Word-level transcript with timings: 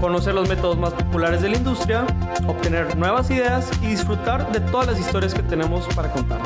conocer 0.00 0.34
los 0.34 0.48
métodos 0.48 0.78
más 0.78 0.92
populares 0.94 1.42
de 1.42 1.48
la 1.48 1.56
industria, 1.56 2.06
obtener 2.46 2.96
nuevas 2.96 3.30
ideas 3.30 3.70
y 3.82 3.86
disfrutar 3.86 4.52
de 4.52 4.60
todas 4.60 4.86
las 4.86 5.00
historias 5.00 5.34
que 5.34 5.42
tenemos 5.42 5.86
para 5.94 6.10
contar. 6.12 6.40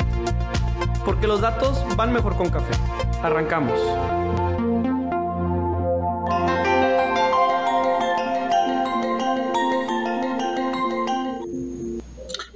Porque 1.05 1.27
los 1.27 1.41
datos 1.41 1.83
van 1.95 2.13
mejor 2.13 2.35
con 2.35 2.49
café. 2.49 2.73
Arrancamos. 3.23 3.79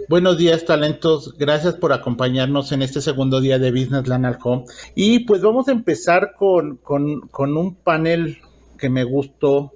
Buenos 0.10 0.38
días, 0.38 0.66
talentos. 0.66 1.36
Gracias 1.40 1.73
por 1.73 1.92
acompañarnos 1.92 2.72
en 2.72 2.84
este 2.84 3.02
segundo 3.02 3.42
día 3.42 3.58
de 3.58 3.72
Business 3.72 4.08
Land 4.08 4.26
at 4.28 4.40
Home. 4.44 4.66
Y 4.94 5.20
pues 5.22 5.42
vamos 5.42 5.68
a 5.70 5.72
empezar 5.72 6.34
con, 6.38 6.78
con, 6.78 7.22
con 7.30 7.58
un 7.58 7.73
panel 7.73 8.38
que 8.78 8.90
me 8.90 9.06
gustó 9.06 9.72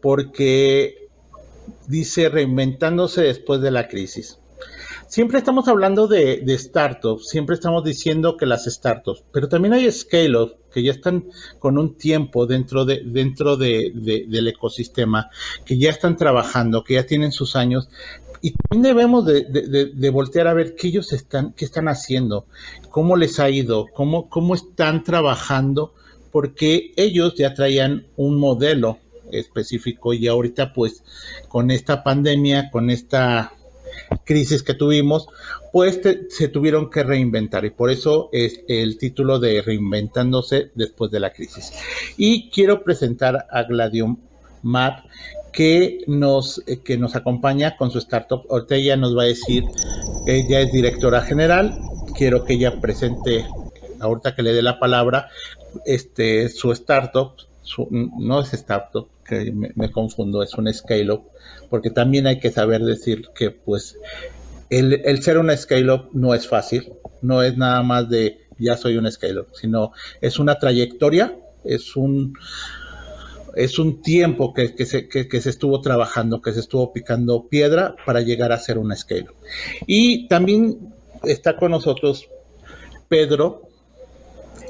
porque 0.00 1.08
dice 1.86 2.28
reinventándose 2.28 3.22
después 3.22 3.60
de 3.60 3.70
la 3.70 3.88
crisis. 3.88 4.38
Siempre 5.08 5.38
estamos 5.38 5.68
hablando 5.68 6.06
de, 6.06 6.44
startups, 6.58 7.28
siempre 7.28 7.54
estamos 7.54 7.82
diciendo 7.82 8.36
que 8.36 8.44
las 8.44 8.66
startups, 8.66 9.24
pero 9.32 9.48
también 9.48 9.72
hay 9.72 9.90
scale-ups 9.90 10.56
que 10.70 10.82
ya 10.82 10.92
están 10.92 11.24
con 11.58 11.78
un 11.78 11.96
tiempo 11.96 12.46
dentro, 12.46 12.84
de, 12.84 13.00
dentro 13.06 13.56
de, 13.56 13.90
del 13.94 14.48
ecosistema, 14.48 15.30
que 15.64 15.78
ya 15.78 15.88
están 15.88 16.16
trabajando, 16.16 16.84
que 16.84 16.94
ya 16.94 17.06
tienen 17.06 17.32
sus 17.32 17.56
años, 17.56 17.88
y 18.42 18.52
también 18.52 18.82
debemos 18.82 19.24
de, 19.24 20.10
voltear 20.12 20.46
a 20.46 20.52
ver 20.52 20.74
qué 20.74 20.88
ellos 20.88 21.14
están, 21.14 21.54
qué 21.54 21.64
están 21.64 21.88
haciendo, 21.88 22.44
cómo 22.90 23.16
les 23.16 23.40
ha 23.40 23.48
ido, 23.48 23.86
cómo, 23.94 24.28
cómo 24.28 24.54
están 24.54 25.04
trabajando, 25.04 25.94
porque 26.30 26.92
ellos 26.96 27.34
ya 27.34 27.54
traían 27.54 28.06
un 28.16 28.38
modelo 28.38 28.98
específico 29.32 30.12
y 30.12 30.28
ahorita 30.28 30.72
pues 30.72 31.02
con 31.48 31.70
esta 31.70 32.02
pandemia, 32.02 32.70
con 32.70 32.90
esta 32.90 33.52
crisis 34.24 34.62
que 34.62 34.74
tuvimos, 34.74 35.28
pues 35.72 36.00
se 36.30 36.48
tuvieron 36.48 36.90
que 36.90 37.02
reinventar 37.02 37.64
y 37.64 37.70
por 37.70 37.90
eso 37.90 38.28
es 38.32 38.60
el 38.68 38.98
título 38.98 39.38
de 39.38 39.62
Reinventándose 39.62 40.70
después 40.74 41.10
de 41.10 41.20
la 41.20 41.32
crisis. 41.32 41.72
Y 42.16 42.50
quiero 42.50 42.84
presentar 42.84 43.46
a 43.50 43.62
Gladio 43.64 44.16
Mar 44.62 45.04
que 45.52 46.04
nos, 46.06 46.62
que 46.84 46.96
nos 46.96 47.16
acompaña 47.16 47.76
con 47.76 47.90
su 47.90 47.98
startup. 47.98 48.44
Ahorita 48.50 48.76
ella 48.76 48.96
nos 48.96 49.16
va 49.16 49.22
a 49.22 49.26
decir, 49.26 49.64
ella 50.26 50.60
es 50.60 50.72
directora 50.72 51.22
general, 51.22 51.78
quiero 52.16 52.44
que 52.44 52.54
ella 52.54 52.80
presente, 52.80 53.46
ahorita 54.00 54.34
que 54.34 54.42
le 54.42 54.52
dé 54.52 54.62
la 54.62 54.78
palabra, 54.78 55.28
este, 55.84 56.48
su 56.48 56.72
startup, 56.72 57.32
no 57.90 58.40
es 58.40 58.54
startup, 58.54 59.08
que 59.24 59.52
me, 59.52 59.90
confundo, 59.90 60.42
es 60.42 60.54
un 60.54 60.72
scale-up, 60.72 61.22
porque 61.68 61.90
también 61.90 62.26
hay 62.26 62.40
que 62.40 62.50
saber 62.50 62.82
decir 62.82 63.28
que 63.34 63.50
pues 63.50 63.96
el, 64.70 65.22
ser 65.22 65.38
una 65.38 65.56
scale-up 65.56 66.10
no 66.12 66.34
es 66.34 66.48
fácil, 66.48 66.92
no 67.22 67.42
es 67.42 67.56
nada 67.56 67.82
más 67.82 68.08
de 68.08 68.40
ya 68.58 68.76
soy 68.76 68.96
un 68.96 69.10
scale-up, 69.10 69.48
sino 69.52 69.92
es 70.20 70.38
una 70.38 70.58
trayectoria, 70.58 71.36
es 71.64 71.96
un 71.96 72.34
es 73.56 73.78
un 73.78 74.02
tiempo 74.02 74.54
que, 74.54 74.74
que, 74.74 74.86
se, 74.86 75.08
que, 75.08 75.40
se 75.40 75.50
estuvo 75.50 75.80
trabajando, 75.80 76.40
que 76.40 76.52
se 76.52 76.60
estuvo 76.60 76.92
picando 76.92 77.48
piedra 77.48 77.96
para 78.06 78.20
llegar 78.20 78.52
a 78.52 78.58
ser 78.58 78.78
un 78.78 78.94
scale. 78.94 79.26
Y 79.84 80.28
también 80.28 80.94
está 81.24 81.56
con 81.56 81.72
nosotros 81.72 82.28
Pedro 83.08 83.62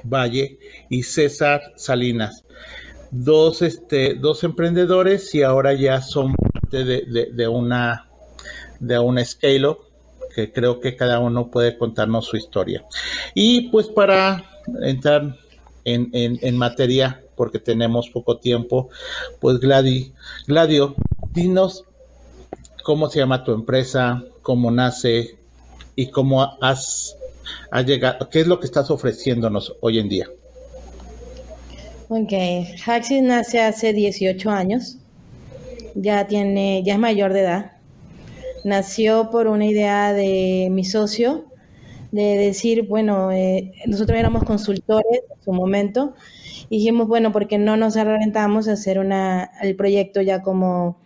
Valle 0.04 0.58
y 0.88 1.02
César 1.02 1.60
Salinas 1.76 2.44
dos, 3.10 3.62
este, 3.62 4.14
dos 4.14 4.44
emprendedores 4.44 5.34
y 5.34 5.42
ahora 5.42 5.74
ya 5.74 6.02
son 6.02 6.34
parte 6.34 6.84
de, 6.84 7.30
de, 7.32 7.48
una 7.48 8.08
de 8.80 8.98
una 8.98 9.24
scale 9.24 9.66
up 9.66 9.78
que 10.34 10.52
creo 10.52 10.80
que 10.80 10.96
cada 10.96 11.18
uno 11.18 11.50
puede 11.50 11.76
contarnos 11.78 12.26
su 12.26 12.36
historia. 12.36 12.84
Y 13.34 13.70
pues 13.70 13.88
para 13.88 14.44
entrar 14.82 15.36
en, 15.84 16.10
en, 16.12 16.56
materia, 16.56 17.22
porque 17.34 17.58
tenemos 17.58 18.10
poco 18.10 18.38
tiempo, 18.38 18.90
pues 19.40 19.58
Gladi, 19.58 20.12
Gladio, 20.46 20.94
dinos 21.32 21.84
cómo 22.84 23.08
se 23.08 23.18
llama 23.18 23.42
tu 23.42 23.52
empresa, 23.52 24.22
cómo 24.42 24.70
nace 24.70 25.38
y 25.96 26.10
cómo 26.10 26.56
has, 26.60 27.16
has 27.70 27.86
llegado, 27.86 28.28
qué 28.30 28.40
es 28.40 28.46
lo 28.46 28.60
que 28.60 28.66
estás 28.66 28.90
ofreciéndonos 28.90 29.74
hoy 29.80 29.98
en 29.98 30.08
día. 30.08 30.28
Ok, 32.10 32.32
Haxis 32.86 33.22
nace 33.22 33.60
hace 33.60 33.92
18 33.92 34.48
años, 34.48 34.96
ya 35.94 36.26
tiene, 36.26 36.82
ya 36.82 36.94
es 36.94 36.98
mayor 36.98 37.34
de 37.34 37.40
edad. 37.40 37.72
Nació 38.64 39.28
por 39.30 39.46
una 39.46 39.66
idea 39.66 40.14
de 40.14 40.68
mi 40.70 40.84
socio 40.84 41.44
de 42.10 42.38
decir, 42.38 42.88
bueno, 42.88 43.30
eh, 43.30 43.74
nosotros 43.84 44.18
éramos 44.18 44.44
consultores 44.44 45.20
en 45.36 45.42
su 45.44 45.52
momento, 45.52 46.14
y 46.70 46.78
dijimos, 46.78 47.08
bueno, 47.08 47.30
porque 47.30 47.58
no 47.58 47.76
nos 47.76 47.98
arrendamos 47.98 48.68
a 48.68 48.72
hacer 48.72 48.98
una, 48.98 49.50
el 49.60 49.76
proyecto 49.76 50.22
ya 50.22 50.40
como 50.40 50.98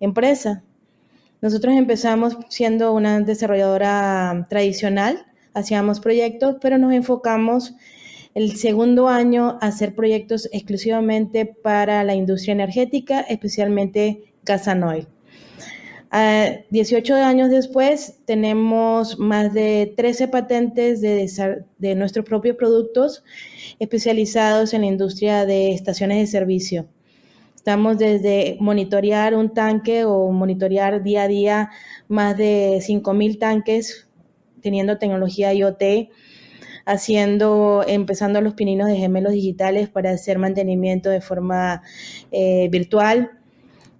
empresa. 0.00 0.62
Nosotros 1.40 1.74
empezamos 1.74 2.36
siendo 2.50 2.92
una 2.92 3.20
desarrolladora 3.20 4.46
tradicional, 4.50 5.24
hacíamos 5.54 6.00
proyectos, 6.00 6.56
pero 6.60 6.76
nos 6.76 6.92
enfocamos 6.92 7.74
el 8.34 8.56
segundo 8.56 9.08
año, 9.08 9.58
hacer 9.60 9.94
proyectos 9.94 10.48
exclusivamente 10.52 11.46
para 11.46 12.02
la 12.04 12.14
industria 12.14 12.52
energética, 12.52 13.20
especialmente 13.20 14.32
Casanoil. 14.44 15.06
18 16.70 17.14
años 17.14 17.50
después, 17.50 18.18
tenemos 18.26 19.18
más 19.18 19.54
de 19.54 19.94
13 19.96 20.28
patentes 20.28 21.00
de, 21.00 21.64
de 21.78 21.94
nuestros 21.94 22.26
propios 22.26 22.56
productos 22.56 23.24
especializados 23.78 24.74
en 24.74 24.82
la 24.82 24.88
industria 24.88 25.46
de 25.46 25.72
estaciones 25.72 26.18
de 26.18 26.26
servicio. 26.26 26.86
Estamos 27.56 27.96
desde 27.96 28.58
monitorear 28.60 29.34
un 29.34 29.54
tanque 29.54 30.04
o 30.04 30.30
monitorear 30.32 31.02
día 31.02 31.22
a 31.22 31.28
día 31.28 31.70
más 32.08 32.36
de 32.36 32.82
5.000 32.86 33.38
tanques 33.38 34.06
teniendo 34.60 34.98
tecnología 34.98 35.54
IoT, 35.54 36.10
haciendo, 36.84 37.84
empezando 37.86 38.40
los 38.40 38.54
pininos 38.54 38.88
de 38.88 38.96
gemelos 38.96 39.32
digitales 39.32 39.88
para 39.88 40.10
hacer 40.10 40.38
mantenimiento 40.38 41.10
de 41.10 41.20
forma 41.20 41.82
eh, 42.30 42.68
virtual. 42.70 43.30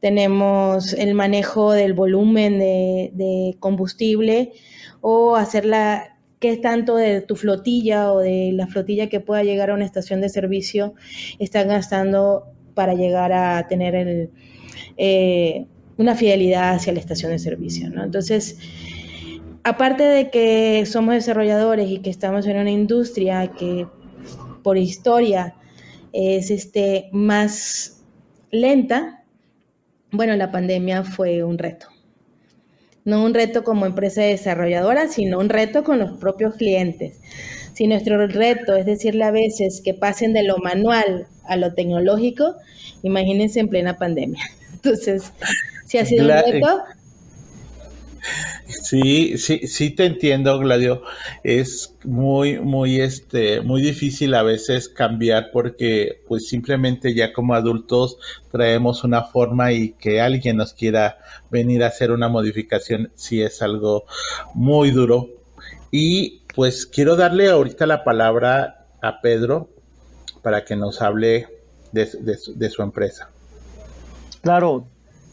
Tenemos 0.01 0.93
el 0.95 1.15
manejo 1.15 1.73
del 1.73 1.93
volumen 1.93 2.59
de, 2.59 3.57
combustible 3.61 4.53
o 5.01 5.37
hacer 5.37 5.65
la, 5.65 6.17
qué 6.41 6.57
tanto 6.57 6.97
de 6.97 7.21
tu 7.21 7.37
flotilla 7.37 8.13
o 8.13 8.19
de 8.19 8.51
la 8.53 8.67
flotilla 8.67 9.09
que 9.09 9.21
pueda 9.21 9.45
llegar 9.45 9.71
a 9.71 9.75
una 9.75 9.85
estación 9.85 10.21
de 10.21 10.29
servicio 10.29 10.95
están 11.39 11.69
gastando 11.69 12.47
para 12.75 12.95
llegar 12.95 13.33
a 13.33 13.69
tener 13.69 14.31
eh, 14.97 15.67
una 15.97 16.17
fidelidad 16.17 16.75
hacia 16.75 16.93
la 16.93 16.99
estación 16.99 17.31
de 17.31 17.39
servicio. 17.39 17.91
¿no? 17.91 18.03
Entonces, 18.03 18.59
aparte 19.65 20.05
de 20.05 20.31
que 20.31 20.85
somos 20.87 21.15
desarrolladores 21.15 21.89
y 21.89 21.99
que 21.99 22.11
estamos 22.11 22.47
en 22.47 22.59
una 22.59 22.71
industria 22.71 23.49
que 23.49 23.87
por 24.63 24.79
historia 24.79 25.55
es 26.13 26.51
este 26.51 27.09
más 27.13 28.03
lenta, 28.51 29.25
bueno, 30.11 30.37
la 30.37 30.51
pandemia 30.51 31.05
fue 31.05 31.43
un 31.43 31.59
reto. 31.59 31.87
No 33.05 33.25
un 33.25 33.35
reto 33.35 33.65
como 33.65 33.87
empresa 33.87 34.23
desarrolladora, 34.23 35.09
sino 35.09 35.39
un 35.39 35.49
reto 35.49 35.83
con 35.83 35.99
los 35.99 36.13
propios 36.19 36.55
clientes. 36.55 37.19
Si 37.73 37.87
nuestro 37.87 38.27
reto 38.27 38.77
es 38.77 38.87
decirle 38.87 39.25
a 39.25 39.31
veces 39.31 39.81
que 39.83 39.95
pasen 39.95 40.35
de 40.35 40.45
lo 40.45 40.59
manual 40.59 41.27
a 41.45 41.57
lo 41.57 41.73
tecnológico, 41.73 42.55
imagínense 43.03 43.61
en 43.61 43.69
plena 43.69 43.97
pandemia. 43.97 44.45
Entonces, 44.75 45.33
si 45.87 45.99
ha 45.99 46.05
sido 46.05 46.25
un 46.25 46.31
reto, 46.31 46.83
Sí, 48.67 49.37
sí, 49.39 49.67
sí 49.67 49.91
te 49.91 50.07
entiendo, 50.07 50.59
Gladio. 50.59 51.03
Es 51.43 51.95
muy, 52.05 52.59
muy, 52.61 53.01
este, 53.01 53.61
muy 53.61 53.83
difícil 53.83 54.35
a 54.35 54.43
veces 54.43 54.89
cambiar 54.89 55.51
porque, 55.53 56.23
pues, 56.29 56.49
simplemente 56.49 57.15
ya 57.15 57.33
como 57.33 57.55
adultos 57.55 58.19
traemos 58.51 59.05
una 59.05 59.25
forma 59.25 59.73
y 59.73 59.93
que 59.93 60.21
alguien 60.21 60.57
nos 60.57 60.73
quiera 60.73 61.19
venir 61.51 61.83
a 61.83 61.89
hacer 61.89 62.11
una 62.11 62.29
modificación, 62.29 63.11
sí 63.15 63.43
es 63.43 63.63
algo 63.63 64.05
muy 64.55 64.91
duro. 64.91 65.29
Y, 65.91 66.43
pues, 66.55 66.87
quiero 66.87 67.17
darle 67.17 67.49
ahorita 67.49 67.87
la 67.87 68.05
palabra 68.05 68.87
a 69.03 69.21
Pedro 69.21 69.69
para 70.43 70.65
que 70.65 70.77
nos 70.77 71.03
hable 71.03 71.49
de, 71.93 72.09
de 72.55 72.71
su 72.71 72.83
empresa. 72.83 73.31
Claro, 74.43 74.87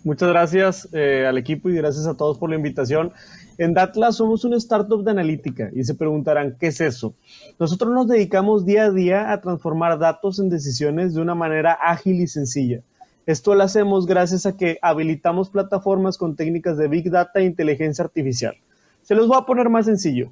Muchas 0.10 0.30
gracias 0.30 0.90
eh, 0.92 1.28
al 1.28 1.38
equipo 1.38 1.70
y 1.70 1.76
gracias 1.76 2.08
a 2.08 2.18
todos 2.18 2.40
por 2.40 2.50
la 2.50 2.56
invitación. 2.56 3.12
En 3.60 3.76
Datla 3.76 4.12
somos 4.12 4.44
una 4.44 4.58
startup 4.58 5.04
de 5.04 5.12
analítica 5.12 5.70
y 5.72 5.84
se 5.84 5.94
preguntarán, 5.94 6.58
¿qué 6.60 6.70
es 6.70 6.82
eso? 6.82 7.14
Nosotros 7.60 7.94
nos 7.94 8.08
dedicamos 8.08 8.66
día 8.66 8.86
a 8.86 8.90
día 8.90 9.32
a 9.32 9.40
transformar 9.40 10.00
datos 10.00 10.40
en 10.40 10.50
decisiones 10.50 11.14
de 11.14 11.22
una 11.22 11.36
manera 11.36 11.78
ágil 11.80 12.22
y 12.22 12.26
sencilla. 12.26 12.82
Esto 13.28 13.54
lo 13.54 13.62
hacemos 13.62 14.08
gracias 14.08 14.48
a 14.48 14.58
que 14.58 14.80
habilitamos 14.82 15.52
plataformas 15.52 16.18
con 16.18 16.36
técnicas 16.36 16.76
de 16.80 16.88
Big 16.88 17.12
Data 17.12 17.40
e 17.40 17.46
inteligencia 17.46 18.04
artificial. 18.04 18.56
Se 19.04 19.14
los 19.14 19.28
voy 19.28 19.38
a 19.38 19.46
poner 19.46 19.70
más 19.70 19.86
sencillo. 19.86 20.32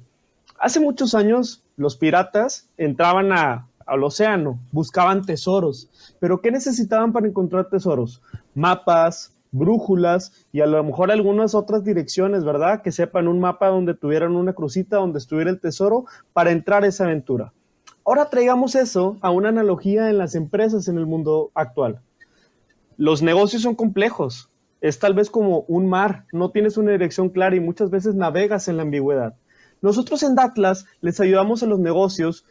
Hace 0.58 0.80
muchos 0.80 1.14
años, 1.14 1.62
los 1.76 1.96
piratas 1.96 2.68
entraban 2.78 3.30
al 3.30 4.02
océano, 4.02 4.58
buscaban 4.72 5.24
tesoros. 5.24 5.88
¿Pero 6.18 6.40
qué 6.40 6.50
necesitaban 6.50 7.12
para 7.12 7.28
encontrar 7.28 7.68
tesoros? 7.70 8.20
Mapas, 8.56 9.37
brújulas 9.50 10.46
y 10.52 10.60
a 10.60 10.66
lo 10.66 10.82
mejor 10.84 11.10
algunas 11.10 11.54
otras 11.54 11.84
direcciones, 11.84 12.44
¿verdad? 12.44 12.82
Que 12.82 12.92
sepan 12.92 13.28
un 13.28 13.40
mapa 13.40 13.68
donde 13.68 13.94
tuvieran 13.94 14.36
una 14.36 14.52
crucita, 14.52 14.96
donde 14.96 15.18
estuviera 15.18 15.50
el 15.50 15.60
tesoro 15.60 16.04
para 16.32 16.50
entrar 16.50 16.84
a 16.84 16.88
esa 16.88 17.04
aventura. 17.04 17.52
Ahora 18.04 18.30
traigamos 18.30 18.74
eso 18.74 19.18
a 19.20 19.30
una 19.30 19.50
analogía 19.50 20.08
en 20.08 20.18
las 20.18 20.34
empresas 20.34 20.88
en 20.88 20.96
el 20.96 21.06
mundo 21.06 21.50
actual. 21.54 22.00
Los 22.96 23.22
negocios 23.22 23.62
son 23.62 23.74
complejos. 23.74 24.50
Es 24.80 24.98
tal 24.98 25.14
vez 25.14 25.28
como 25.28 25.60
un 25.68 25.88
mar, 25.88 26.24
no 26.32 26.50
tienes 26.50 26.76
una 26.76 26.92
dirección 26.92 27.30
clara 27.30 27.56
y 27.56 27.60
muchas 27.60 27.90
veces 27.90 28.14
navegas 28.14 28.68
en 28.68 28.76
la 28.76 28.82
ambigüedad. 28.82 29.34
Nosotros 29.82 30.22
en 30.22 30.34
Datlas 30.34 30.86
les 31.00 31.20
ayudamos 31.20 31.62
a 31.62 31.66
los 31.66 31.78
negocios 31.78 32.44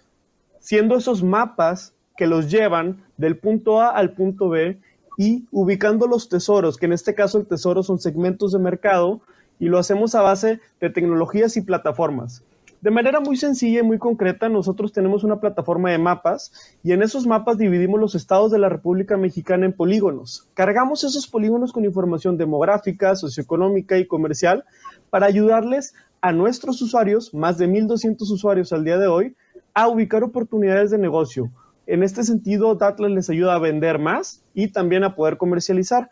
siendo 0.60 0.96
esos 0.96 1.24
mapas 1.24 1.94
que 2.18 2.28
los 2.28 2.50
llevan 2.50 3.04
del 3.18 3.38
punto 3.38 3.80
A 3.80 3.90
al 3.90 4.14
punto 4.14 4.50
B 4.50 4.80
y 5.18 5.46
ubicando 5.52 6.08
los 6.08 6.30
tesoros, 6.30 6.78
que 6.78 6.86
en 6.86 6.94
este 6.94 7.16
caso 7.16 7.40
el 7.40 7.48
tesoro 7.48 7.84
son 7.84 8.00
segmentos 8.00 8.54
de 8.54 8.60
mercado, 8.60 9.22
y 9.60 9.66
lo 9.66 9.80
hacemos 9.80 10.16
a 10.16 10.22
base 10.22 10.60
de 10.80 10.90
tecnologías 10.90 11.58
y 11.58 11.62
plataformas. 11.62 12.44
De 12.80 12.92
manera 12.92 13.20
muy 13.20 13.38
sencilla 13.38 13.80
y 13.80 13.84
muy 13.84 13.98
concreta, 13.98 14.50
nosotros 14.50 14.94
tenemos 14.94 15.24
una 15.24 15.40
plataforma 15.40 15.90
de 15.90 15.98
mapas 15.98 16.52
y 16.84 16.92
en 16.92 17.02
esos 17.02 17.26
mapas 17.26 17.58
dividimos 17.58 18.00
los 18.00 18.14
estados 18.14 18.52
de 18.52 18.60
la 18.60 18.70
República 18.70 19.18
Mexicana 19.18 19.66
en 19.66 19.74
polígonos. 19.74 20.48
Cargamos 20.54 21.04
esos 21.04 21.28
polígonos 21.28 21.74
con 21.74 21.86
información 21.86 22.38
demográfica, 22.38 23.16
socioeconómica 23.16 23.98
y 23.98 24.06
comercial 24.06 24.64
para 25.10 25.26
ayudarles 25.26 25.96
a 26.22 26.32
nuestros 26.32 26.80
usuarios, 26.84 27.34
más 27.34 27.58
de 27.58 27.68
1.200 27.68 28.22
usuarios 28.32 28.72
al 28.72 28.84
día 28.84 29.00
de 29.00 29.08
hoy, 29.08 29.36
a 29.74 29.88
ubicar 29.88 30.24
oportunidades 30.24 30.92
de 30.92 31.00
negocio, 31.00 31.50
en 31.88 32.04
este 32.04 32.24
sentido, 32.24 32.76
Datlas 32.76 33.12
les 33.12 33.30
ayuda 33.30 33.56
a 33.56 33.60
vender 33.60 33.98
más 33.98 34.44
y 34.54 34.68
también 34.68 35.04
a 35.04 35.16
poder 35.16 35.38
comercializar. 35.38 36.10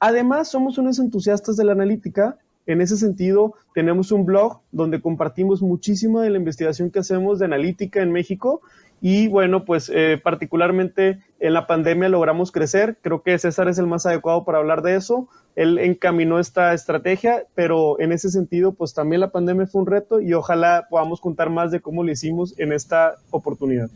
Además, 0.00 0.48
somos 0.48 0.78
unos 0.78 0.98
entusiastas 0.98 1.56
de 1.56 1.64
la 1.64 1.72
analítica. 1.72 2.38
En 2.66 2.80
ese 2.80 2.96
sentido, 2.96 3.54
tenemos 3.74 4.10
un 4.10 4.24
blog 4.24 4.60
donde 4.72 5.00
compartimos 5.00 5.62
muchísimo 5.62 6.20
de 6.20 6.30
la 6.30 6.38
investigación 6.38 6.90
que 6.90 6.98
hacemos 6.98 7.38
de 7.38 7.44
analítica 7.44 8.02
en 8.02 8.10
México 8.12 8.62
y 9.00 9.28
bueno, 9.28 9.64
pues 9.64 9.90
eh, 9.94 10.20
particularmente 10.22 11.20
en 11.38 11.54
la 11.54 11.66
pandemia 11.66 12.08
logramos 12.08 12.50
crecer. 12.50 12.98
Creo 13.00 13.22
que 13.22 13.38
César 13.38 13.68
es 13.68 13.78
el 13.78 13.86
más 13.86 14.06
adecuado 14.06 14.44
para 14.44 14.58
hablar 14.58 14.82
de 14.82 14.96
eso. 14.96 15.28
Él 15.54 15.78
encaminó 15.78 16.38
esta 16.38 16.74
estrategia, 16.74 17.44
pero 17.54 18.00
en 18.00 18.12
ese 18.12 18.30
sentido, 18.30 18.72
pues 18.72 18.94
también 18.94 19.20
la 19.20 19.30
pandemia 19.30 19.66
fue 19.66 19.82
un 19.82 19.86
reto 19.86 20.20
y 20.20 20.32
ojalá 20.34 20.86
podamos 20.90 21.20
contar 21.20 21.50
más 21.50 21.70
de 21.70 21.80
cómo 21.80 22.02
lo 22.02 22.10
hicimos 22.10 22.58
en 22.58 22.72
esta 22.72 23.16
oportunidad. 23.30 23.88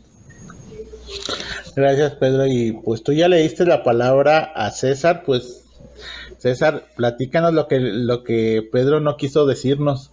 Gracias, 1.75 2.13
Pedro. 2.13 2.45
Y 2.45 2.71
pues 2.71 3.03
tú 3.03 3.13
ya 3.13 3.27
le 3.27 3.41
diste 3.41 3.65
la 3.65 3.83
palabra 3.83 4.51
a 4.55 4.71
César, 4.71 5.23
pues 5.25 5.65
César, 6.37 6.85
platícanos 6.95 7.53
lo 7.53 7.67
que, 7.67 7.79
lo 7.79 8.23
que 8.23 8.67
Pedro 8.71 8.99
no 8.99 9.17
quiso 9.17 9.45
decirnos. 9.45 10.12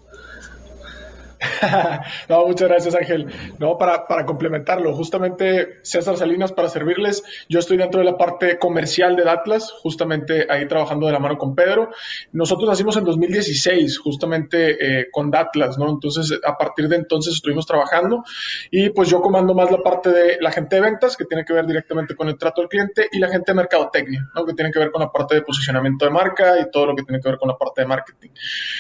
no, 2.29 2.47
muchas 2.47 2.69
gracias, 2.69 2.95
Ángel. 2.95 3.27
No, 3.59 3.79
para, 3.79 4.07
para 4.07 4.27
complementarlo, 4.27 4.95
justamente 4.95 5.79
César 5.83 6.17
Salinas, 6.17 6.53
para 6.53 6.69
servirles, 6.69 7.23
yo 7.49 7.59
estoy 7.59 7.77
dentro 7.77 8.01
de 8.01 8.07
la 8.07 8.17
parte 8.17 8.59
comercial 8.59 9.17
de 9.17 9.29
Atlas, 9.29 9.73
justamente 9.83 10.47
ahí 10.51 10.67
trabajando 10.69 11.07
de 11.07 11.13
la 11.13 11.19
mano 11.19 11.39
con 11.39 11.55
Pedro. 11.55 11.91
Nosotros 12.33 12.69
nacimos 12.69 12.97
en 12.97 13.05
2016, 13.05 13.99
justamente 13.99 15.01
eh, 15.01 15.09
con 15.11 15.31
Datlas, 15.31 15.79
¿no? 15.79 15.89
Entonces, 15.89 16.39
a 16.45 16.57
partir 16.59 16.89
de 16.89 16.97
entonces 16.97 17.35
estuvimos 17.35 17.67
trabajando 17.67 18.23
y 18.71 18.91
pues 18.91 19.09
yo 19.09 19.21
comando 19.21 19.55
más 19.55 19.71
la 19.71 19.79
parte 19.79 20.11
de 20.11 20.39
la 20.41 20.53
gente 20.53 20.77
de 20.77 20.83
ventas, 20.83 21.17
que 21.17 21.25
tiene 21.25 21.45
que 21.45 21.53
ver 21.53 21.67
directamente 21.67 22.15
con 22.15 22.29
el 22.29 22.37
trato 22.37 22.61
del 22.61 22.69
cliente, 22.69 23.09
y 23.13 23.19
la 23.19 23.29
gente 23.29 23.53
de 23.53 23.57
mercadotecnia, 23.57 24.29
¿no? 24.35 24.45
Que 24.45 24.53
tiene 24.53 24.71
que 24.71 24.79
ver 24.79 24.91
con 24.91 25.01
la 25.01 25.11
parte 25.11 25.37
de 25.37 25.43
posicionamiento 25.43 26.05
de 26.05 26.11
marca 26.11 26.59
y 26.61 26.71
todo 26.71 26.87
lo 26.87 26.97
que 26.97 27.03
tiene 27.03 27.21
que 27.21 27.29
ver 27.29 27.39
con 27.39 27.49
la 27.49 27.57
parte 27.57 27.83
de 27.83 27.87
marketing. 27.87 28.31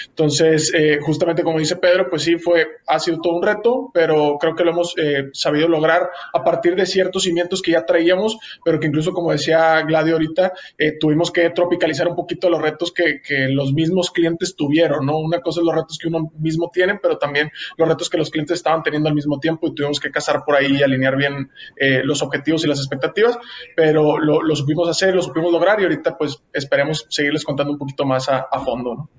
Entonces, 0.09 0.73
eh, 0.75 0.99
justamente 1.01 1.43
como 1.43 1.59
dice 1.59 1.77
Pedro, 1.77 2.09
pues 2.11 2.23
sí, 2.23 2.39
fue 2.39 2.50
ha 2.87 2.99
sido 2.99 3.21
todo 3.21 3.35
un 3.35 3.43
reto, 3.43 3.91
pero 3.93 4.37
creo 4.41 4.55
que 4.55 4.65
lo 4.65 4.71
hemos 4.71 4.95
eh, 4.97 5.31
sabido 5.33 5.69
lograr 5.69 6.11
a 6.33 6.45
partir 6.45 6.75
de 6.75 6.87
ciertos 6.87 7.23
cimientos 7.23 7.63
que 7.63 7.73
ya 7.73 7.85
traíamos, 7.85 8.39
pero 8.65 8.81
que 8.81 8.87
incluso, 8.87 9.13
como 9.13 9.33
decía 9.33 9.83
Gladio 9.83 10.15
ahorita, 10.15 10.53
eh, 10.79 10.99
tuvimos 10.99 11.31
que 11.31 11.51
tropicalizar 11.51 12.09
un 12.09 12.17
poquito 12.17 12.51
los 12.51 12.61
retos 12.61 12.93
que, 12.93 13.21
los 13.51 13.73
mismos 13.73 14.11
clientes 14.11 14.55
tuvieron, 14.57 15.07
¿no? 15.07 15.19
Una 15.19 15.41
cosa 15.41 15.61
es 15.61 15.67
los 15.67 15.75
retos 15.75 15.99
que 15.99 16.09
uno 16.09 16.33
mismo 16.39 16.71
tiene, 16.73 16.99
pero 17.01 17.19
también 17.19 17.51
los 17.77 17.89
retos 17.89 18.11
que 18.11 18.19
los 18.19 18.31
clientes 18.31 18.57
estaban 18.57 18.83
teniendo 18.83 19.09
al 19.09 19.15
mismo 19.15 19.39
tiempo 19.39 19.69
y 19.69 19.75
tuvimos 19.75 20.01
que 20.01 20.11
casar 20.11 20.45
por 20.45 20.57
ahí 20.57 20.77
y 20.77 20.83
alinear 20.83 21.17
bien 21.17 21.51
eh, 21.77 22.03
los 22.05 22.23
objetivos 22.23 22.65
y 22.65 22.69
las 22.69 22.79
expectativas, 22.79 23.39
pero 23.77 24.19
lo, 24.19 24.57
supimos 24.57 24.89
hacer, 24.89 25.15
lo 25.15 25.23
supimos 25.23 25.53
lograr 25.53 25.81
y 25.81 25.85
ahorita 25.85 26.17
pues 26.17 26.43
esperemos 26.53 27.07
seguirles 27.09 27.45
contando 27.45 27.73
un 27.73 27.79
poquito 27.79 28.05
más 28.05 28.29
a, 28.29 28.47
a 28.51 28.61
fondo, 28.61 28.95
¿no? 28.95 29.11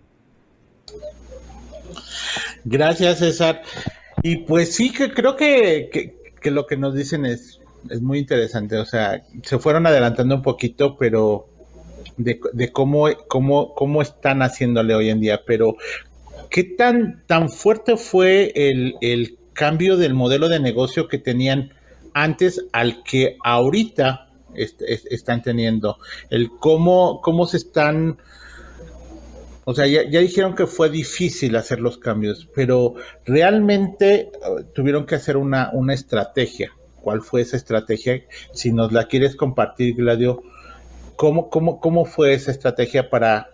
Gracias, 2.66 3.20
César. 3.20 3.62
Y 4.24 4.38
pues 4.38 4.76
sí, 4.76 4.92
que 4.92 5.12
creo 5.12 5.36
que, 5.36 6.14
que, 6.40 6.52
lo 6.52 6.68
que 6.68 6.78
nos 6.78 6.96
dicen 6.96 7.26
es, 7.26 7.60
es 7.90 8.02
muy 8.02 8.20
interesante. 8.20 8.78
O 8.78 8.86
sea, 8.86 9.24
se 9.44 9.60
fueron 9.60 9.88
adelantando 9.88 10.36
un 10.36 10.42
poquito, 10.42 10.96
pero 10.98 11.48
de, 12.18 12.40
de 12.54 12.72
cómo, 12.72 13.08
cómo, 13.28 13.74
cómo 13.74 14.02
están 14.02 14.42
haciéndole 14.42 14.94
hoy 14.94 15.10
en 15.10 15.20
día. 15.20 15.42
Pero, 15.46 15.78
¿qué 16.50 16.64
tan, 16.64 17.24
tan 17.28 17.50
fuerte 17.50 17.98
fue 17.98 18.52
el, 18.56 18.96
el 19.02 19.38
cambio 19.54 19.98
del 19.98 20.14
modelo 20.14 20.50
de 20.50 20.60
negocio 20.60 21.08
que 21.08 21.18
tenían 21.18 21.74
antes 22.14 22.66
al 22.74 23.04
que 23.04 23.38
ahorita 23.44 24.30
están 24.54 25.42
teniendo? 25.42 25.98
El 26.30 26.52
cómo, 26.60 27.22
cómo 27.22 27.48
se 27.48 27.58
están 27.58 28.18
o 29.72 29.74
sea, 29.74 29.88
ya, 29.88 30.04
dijeron 30.04 30.54
que 30.54 30.68
fue 30.68 30.90
difícil 30.90 31.56
hacer 31.56 31.80
los 31.80 31.98
cambios, 31.98 32.46
pero 32.54 32.96
realmente 33.26 34.30
uh, 34.46 34.64
tuvieron 34.74 35.06
que 35.06 35.16
hacer 35.16 35.38
una, 35.38 35.70
una 35.72 35.94
estrategia. 35.94 36.74
¿Cuál 37.02 37.22
fue 37.22 37.40
esa 37.40 37.56
estrategia? 37.56 38.22
Si 38.52 38.74
nos 38.74 38.92
la 38.92 39.06
quieres 39.06 39.38
compartir, 39.38 39.96
Gladio, 39.96 40.44
¿cómo, 41.16 41.50
cómo, 41.50 41.80
cómo 41.80 42.04
fue 42.04 42.34
esa 42.34 42.52
estrategia 42.52 43.10
para 43.10 43.50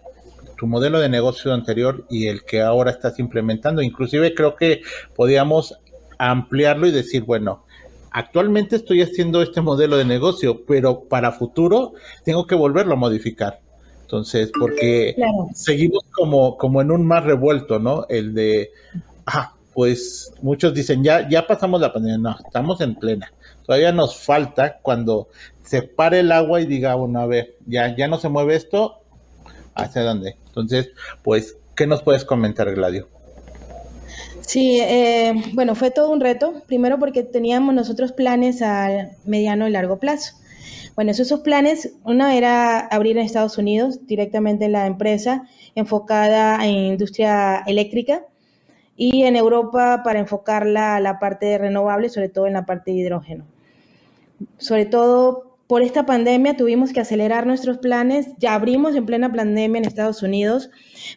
tu 0.58 0.66
modelo 0.66 1.00
de 1.00 1.08
negocio 1.08 1.54
anterior 1.54 2.08
y 2.10 2.30
el 2.30 2.44
que 2.46 2.62
ahora 2.62 2.90
estás 2.90 3.20
implementando? 3.20 3.84
Inclusive 3.84 4.34
creo 4.34 4.56
que 4.56 4.82
podíamos 5.16 5.78
ampliarlo 6.18 6.88
y 6.88 6.92
decir, 6.92 7.26
bueno, 7.26 7.64
actualmente 8.10 8.76
estoy 8.76 9.04
haciendo 9.04 9.44
este 9.44 9.62
modelo 9.62 9.98
de 9.98 10.06
negocio, 10.06 10.66
pero 10.66 11.04
para 11.04 11.32
futuro 11.32 11.94
tengo 12.26 12.48
que 12.48 12.56
volverlo 12.56 12.94
a 12.94 12.98
modificar. 12.98 13.67
Entonces, 14.08 14.52
porque 14.58 15.18
seguimos 15.54 16.06
como, 16.16 16.58
como 16.58 16.82
en 16.82 16.92
un 16.92 17.06
mar 17.06 17.26
revuelto, 17.26 17.78
¿no? 17.78 18.06
El 18.08 18.34
de, 18.34 18.72
ah, 19.26 19.54
pues 19.74 20.32
muchos 20.42 20.74
dicen, 20.74 21.04
ya, 21.04 21.28
ya 21.28 21.46
pasamos 21.46 21.82
la 21.82 21.92
pandemia. 21.92 22.18
No, 22.18 22.38
estamos 22.46 22.80
en 22.80 22.96
plena. 22.96 23.34
Todavía 23.66 23.92
nos 23.92 24.16
falta 24.16 24.80
cuando 24.82 25.28
se 25.62 25.82
pare 25.82 26.22
el 26.22 26.32
agua 26.32 26.62
y 26.62 26.66
diga, 26.66 26.96
bueno, 26.96 27.20
a 27.20 27.26
ver, 27.26 27.58
ya, 27.66 27.98
ya 27.98 28.08
no 28.08 28.18
se 28.18 28.30
mueve 28.30 28.56
esto, 28.56 29.02
¿hacia 29.76 30.04
dónde? 30.04 30.38
Entonces, 30.48 30.92
pues, 31.22 31.58
¿qué 31.76 31.86
nos 31.86 32.02
puedes 32.02 32.24
comentar, 32.24 32.74
Gladio? 32.74 33.10
Sí, 34.40 34.80
eh, 34.80 35.34
bueno, 35.52 35.76
fue 35.76 35.92
todo 35.92 36.12
un 36.12 36.22
reto. 36.22 36.64
Primero 36.66 36.98
porque 36.98 37.24
teníamos 37.24 37.76
nosotros 37.76 38.14
planes 38.14 38.62
a 38.62 39.10
mediano 39.26 39.68
y 39.68 39.72
largo 39.72 40.00
plazo. 40.00 40.32
Bueno, 40.98 41.12
esos 41.12 41.42
planes, 41.42 41.94
uno 42.06 42.27
era 42.27 42.80
abrir 42.80 43.20
en 43.20 43.24
Estados 43.24 43.60
Unidos 43.60 44.08
directamente 44.08 44.66
en 44.66 44.72
la 44.72 44.88
empresa, 44.88 45.44
enfocada 45.75 46.66
en 46.66 46.74
industria 46.94 47.63
eléctrica 47.68 48.25
y 48.96 49.22
en 49.22 49.36
Europa 49.36 50.01
para 50.04 50.18
enfocarla 50.18 50.96
a 50.96 51.00
la 51.00 51.20
parte 51.20 51.46
de 51.46 51.60
renovable, 51.60 52.10
sobre 52.10 52.30
todo 52.30 52.48
en 52.48 52.54
la 52.54 52.66
parte 52.66 52.89
de 52.89 52.98
hidrógeno. 52.98 53.46
Sobre 54.58 54.88
todo 54.88 55.60
por 55.68 55.84
esta 55.84 56.08
pandemia 56.08 56.58
tuvimos 56.58 56.94
que 56.94 57.00
acelerar 57.00 57.46
nuestros 57.46 57.77
planes, 57.77 58.30
ya 58.39 58.56
abrimos 58.56 58.96
en 58.96 59.06
plena 59.06 59.32
pandemia 59.32 59.77
en 59.77 59.86
Estados 59.86 60.24
Unidos, 60.24 60.72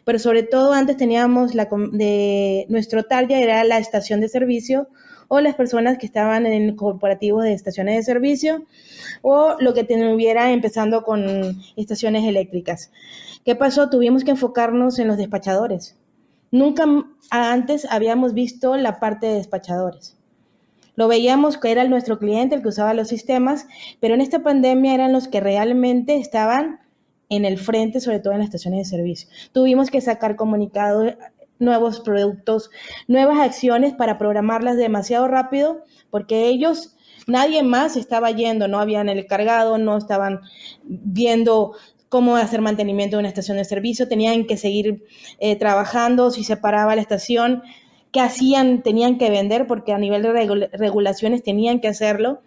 pero 0.05 0.19
sobre 0.19 0.43
todo 0.43 0.73
antes 0.73 0.95
teníamos 0.95 1.55
la, 1.55 1.67
de, 1.91 2.67
nuestro 2.69 3.05
target 3.05 3.37
era 3.41 3.63
la 3.63 3.79
estación 3.79 4.21
de 4.21 4.29
servicio 4.29 4.89
o 5.33 5.39
las 5.39 5.55
personas 5.55 5.97
que 5.97 6.05
estaban 6.05 6.45
en 6.45 6.75
corporativos 6.75 7.45
de 7.45 7.53
estaciones 7.53 7.95
de 7.95 8.03
servicio 8.03 8.65
o 9.21 9.55
lo 9.61 9.73
que 9.73 9.85
tuviera 9.85 10.51
empezando 10.51 11.03
con 11.03 11.57
estaciones 11.77 12.25
eléctricas. 12.25 12.91
¿Qué 13.45 13.55
pasó? 13.55 13.89
Tuvimos 13.89 14.25
que 14.25 14.31
enfocarnos 14.31 14.99
en 14.99 15.07
los 15.07 15.15
despachadores. 15.15 15.95
Nunca 16.51 16.83
antes 17.29 17.87
habíamos 17.89 18.33
visto 18.33 18.75
la 18.75 18.99
parte 18.99 19.27
de 19.27 19.35
despachadores. 19.35 20.17
Lo 20.95 21.07
veíamos 21.07 21.57
que 21.57 21.71
era 21.71 21.85
nuestro 21.85 22.19
cliente 22.19 22.55
el 22.55 22.61
que 22.61 22.67
usaba 22.67 22.93
los 22.93 23.07
sistemas, 23.07 23.67
pero 24.01 24.15
en 24.15 24.19
esta 24.19 24.43
pandemia 24.43 24.93
eran 24.93 25.13
los 25.13 25.29
que 25.29 25.39
realmente 25.39 26.17
estaban 26.17 26.81
en 27.29 27.45
el 27.45 27.57
frente, 27.57 28.01
sobre 28.01 28.19
todo 28.19 28.33
en 28.33 28.39
las 28.39 28.49
estaciones 28.49 28.79
de 28.79 28.97
servicio. 28.97 29.29
Tuvimos 29.53 29.89
que 29.89 30.01
sacar 30.01 30.35
comunicados, 30.35 31.13
nuevos 31.61 32.01
productos, 32.01 32.69
nuevas 33.07 33.39
acciones 33.39 33.93
para 33.93 34.17
programarlas 34.17 34.75
demasiado 34.75 35.27
rápido, 35.27 35.83
porque 36.09 36.47
ellos, 36.47 36.97
nadie 37.27 37.63
más 37.63 37.95
estaba 37.95 38.31
yendo, 38.31 38.67
no 38.67 38.79
habían 38.79 39.07
el 39.07 39.25
cargado, 39.27 39.77
no 39.77 39.97
estaban 39.97 40.41
viendo 40.83 41.73
cómo 42.09 42.35
hacer 42.35 42.59
mantenimiento 42.59 43.15
de 43.15 43.21
una 43.21 43.29
estación 43.29 43.55
de 43.55 43.63
servicio, 43.63 44.09
tenían 44.09 44.45
que 44.45 44.57
seguir 44.57 45.05
eh, 45.39 45.55
trabajando, 45.55 46.29
si 46.29 46.43
se 46.43 46.57
paraba 46.57 46.95
la 46.95 47.01
estación, 47.01 47.63
qué 48.11 48.19
hacían, 48.19 48.83
tenían 48.83 49.17
que 49.17 49.29
vender 49.29 49.67
porque 49.67 49.93
a 49.93 49.97
nivel 49.97 50.21
de 50.21 50.69
regulaciones 50.73 51.43
tenían 51.43 51.79
que 51.79 51.87
hacerlo. 51.87 52.41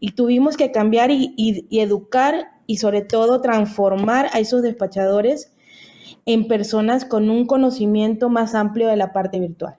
Y 0.00 0.12
tuvimos 0.12 0.56
que 0.56 0.72
cambiar 0.72 1.10
y, 1.10 1.66
educar 1.70 2.48
y 2.66 2.78
sobre 2.78 3.02
todo 3.02 3.40
transformar 3.40 4.28
a 4.32 4.40
esos 4.40 4.62
despachadores 4.62 5.52
en 6.24 6.48
personas 6.48 7.04
con 7.04 7.30
un 7.30 7.46
conocimiento 7.46 8.28
más 8.28 8.54
amplio 8.54 8.88
de 8.88 8.96
la 8.96 9.12
parte 9.12 9.40
virtual. 9.40 9.76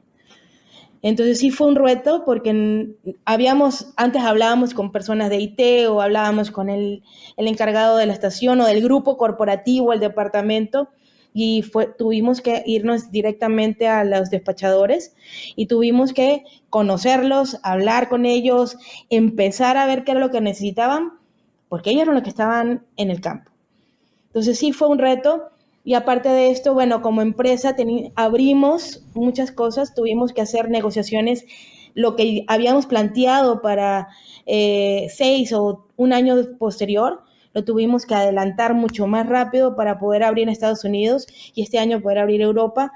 Entonces 1.02 1.40
sí 1.40 1.52
fue 1.52 1.68
un 1.68 1.76
reto 1.76 2.24
porque 2.26 2.96
habíamos, 3.24 3.94
antes 3.96 4.24
hablábamos 4.24 4.74
con 4.74 4.92
personas 4.92 5.30
de 5.30 5.40
IT 5.40 5.88
o 5.90 6.02
hablábamos 6.02 6.52
con 6.52 6.70
el, 6.70 7.04
encargado 7.38 7.98
de 7.98 8.08
la 8.08 8.14
estación 8.14 8.60
o 8.62 8.66
del 8.66 8.82
grupo 8.82 9.18
corporativo, 9.18 9.94
el 9.94 10.00
departamento, 10.00 10.90
y 11.34 11.64
tuvimos 12.00 12.42
que 12.42 12.64
irnos 12.66 13.12
directamente 13.12 13.88
a 13.88 14.04
los 14.04 14.32
despachadores 14.32 15.16
y 15.56 15.68
tuvimos 15.68 16.12
que 16.12 16.44
conocerlos, 16.72 17.60
hablar 17.62 18.10
con 18.10 18.26
ellos, 18.26 18.76
empezar 19.12 19.78
a 19.78 19.86
ver 19.86 20.04
qué 20.04 20.12
era 20.12 20.20
lo 20.20 20.32
que 20.32 20.42
necesitaban, 20.42 21.14
porque 21.70 21.92
ellos 21.92 22.04
eran 22.04 22.16
los 22.16 22.24
que 22.24 22.30
estaban 22.30 22.86
en 22.96 23.12
el 23.12 23.22
campo. 23.22 23.52
Entonces 24.28 24.58
sí 24.58 24.72
fue 24.72 24.88
un 24.88 24.98
reto 24.98 25.52
y 25.88 25.94
aparte 25.94 26.28
de 26.28 26.52
esto, 26.52 26.74
bueno, 26.74 27.02
como 27.02 27.22
empresa 27.22 27.74
abrimos 28.16 29.06
muchas 29.14 29.54
cosas, 29.54 29.96
tuvimos 29.96 30.34
que 30.34 30.42
hacer 30.42 30.70
negociaciones, 30.70 31.46
lo 31.94 32.18
que 32.18 32.44
habíamos 32.48 32.88
planteado 32.88 33.62
para 33.62 34.10
eh, 34.46 35.08
seis 35.10 35.54
o 35.54 35.88
un 35.96 36.12
año 36.12 36.36
posterior, 36.60 37.24
lo 37.54 37.64
tuvimos 37.64 38.06
que 38.06 38.16
adelantar 38.16 38.74
mucho 38.74 39.08
más 39.08 39.30
rápido 39.30 39.78
para 39.78 39.98
poder 39.98 40.24
abrir 40.24 40.50
Estados 40.50 40.84
Unidos 40.84 41.26
y 41.56 41.62
este 41.62 41.80
año 41.80 42.02
poder 42.02 42.18
abrir 42.18 42.42
Europa, 42.42 42.92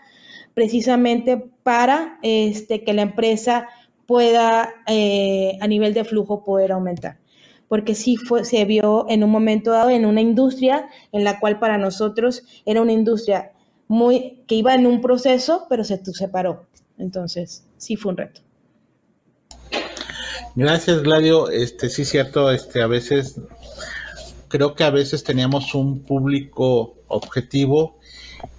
precisamente 0.54 1.38
para 1.64 2.20
este, 2.24 2.84
que 2.84 2.92
la 2.92 3.04
empresa 3.04 3.70
pueda 4.06 4.68
eh, 4.86 5.58
a 5.62 5.68
nivel 5.68 5.94
de 5.94 6.04
flujo 6.04 6.44
poder 6.44 6.74
aumentar. 6.74 7.21
Porque 7.72 7.96
sí 7.96 8.18
fue, 8.18 8.44
se 8.44 8.66
vio 8.66 9.06
en 9.08 9.24
un 9.24 9.30
momento 9.30 9.72
dado 9.72 9.92
en 9.92 10.06
una 10.06 10.20
industria 10.20 10.90
en 11.14 11.24
la 11.24 11.40
cual 11.40 11.58
para 11.58 11.78
nosotros 11.78 12.44
era 12.66 12.82
una 12.82 12.92
industria 12.92 13.54
muy 13.88 14.44
que 14.46 14.56
iba 14.56 14.76
en 14.76 14.86
un 14.86 15.00
proceso, 15.00 15.68
pero 15.70 15.86
se 15.86 16.04
separó. 16.04 16.66
Entonces, 16.98 17.66
sí 17.78 17.96
fue 17.96 18.12
un 18.12 18.18
reto. 18.18 18.42
Gracias, 20.54 21.02
Gladio. 21.02 21.50
Este, 21.50 21.88
sí, 21.88 22.04
cierto, 22.04 22.52
este, 22.52 22.82
a 22.82 22.88
veces 22.88 23.40
creo 24.50 24.76
que 24.76 24.84
a 24.84 24.90
veces 24.90 25.24
teníamos 25.24 25.74
un 25.74 26.04
público 26.04 26.98
objetivo 27.08 28.00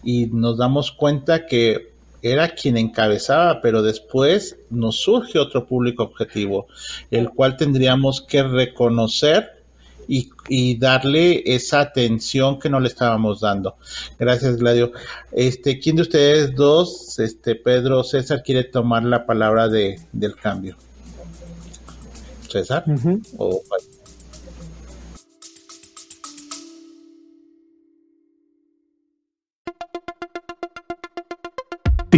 y 0.02 0.28
nos 0.28 0.56
damos 0.56 0.90
cuenta 0.90 1.44
que 1.44 1.91
era 2.22 2.50
quien 2.50 2.76
encabezaba, 2.76 3.60
pero 3.60 3.82
después 3.82 4.56
nos 4.70 4.96
surge 4.96 5.38
otro 5.38 5.66
público 5.66 6.04
objetivo, 6.04 6.68
el 7.10 7.28
cual 7.30 7.56
tendríamos 7.56 8.20
que 8.22 8.42
reconocer 8.42 9.62
y, 10.08 10.76
darle 10.78 11.42
esa 11.46 11.80
atención 11.80 12.58
que 12.58 12.68
no 12.68 12.80
le 12.80 12.88
estábamos 12.88 13.40
dando. 13.40 13.76
Gracias, 14.18 14.56
Gladio. 14.56 14.92
Este, 15.30 15.78
¿quién 15.78 15.96
de 15.96 16.02
ustedes 16.02 16.54
dos, 16.54 17.18
este, 17.18 17.54
Pedro, 17.54 18.04
César, 18.04 18.42
quiere 18.42 18.64
tomar 18.64 19.04
la 19.04 19.24
palabra 19.24 19.68
de, 19.68 20.00
del 20.12 20.34
cambio? 20.36 20.76
César 22.48 22.84
o 23.38 23.62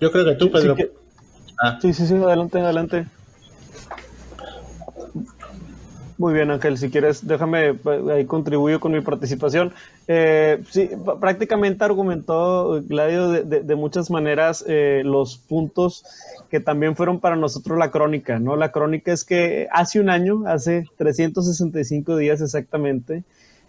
Yo 0.00 0.10
creo 0.10 0.24
que 0.24 0.34
tú, 0.34 0.50
Pedro. 0.50 0.76
Ah. 1.62 1.78
Sí, 1.80 1.92
sí, 1.92 2.06
sí, 2.06 2.14
adelante, 2.14 2.60
adelante. 2.60 3.06
Muy 6.16 6.32
bien, 6.32 6.50
Ángel, 6.52 6.78
si 6.78 6.90
quieres, 6.90 7.26
déjame, 7.26 7.76
ahí 8.12 8.24
contribuyo 8.24 8.78
con 8.78 8.92
mi 8.92 9.00
participación. 9.00 9.72
Eh, 10.06 10.62
sí, 10.70 10.88
prácticamente 11.20 11.84
argumentó 11.84 12.80
Gladio 12.82 13.28
de, 13.30 13.74
muchas 13.74 14.10
maneras 14.10 14.64
eh, 14.68 15.02
los 15.04 15.38
puntos 15.38 16.04
que 16.50 16.60
también 16.60 16.94
fueron 16.94 17.18
para 17.18 17.34
nosotros 17.34 17.78
la 17.78 17.90
crónica, 17.90 18.38
¿no? 18.38 18.54
La 18.54 18.70
crónica 18.70 19.12
es 19.12 19.24
que 19.24 19.66
hace 19.72 19.98
un 19.98 20.08
año, 20.08 20.44
hace 20.46 20.86
365 20.98 22.16
días 22.16 22.40
exactamente, 22.40 23.24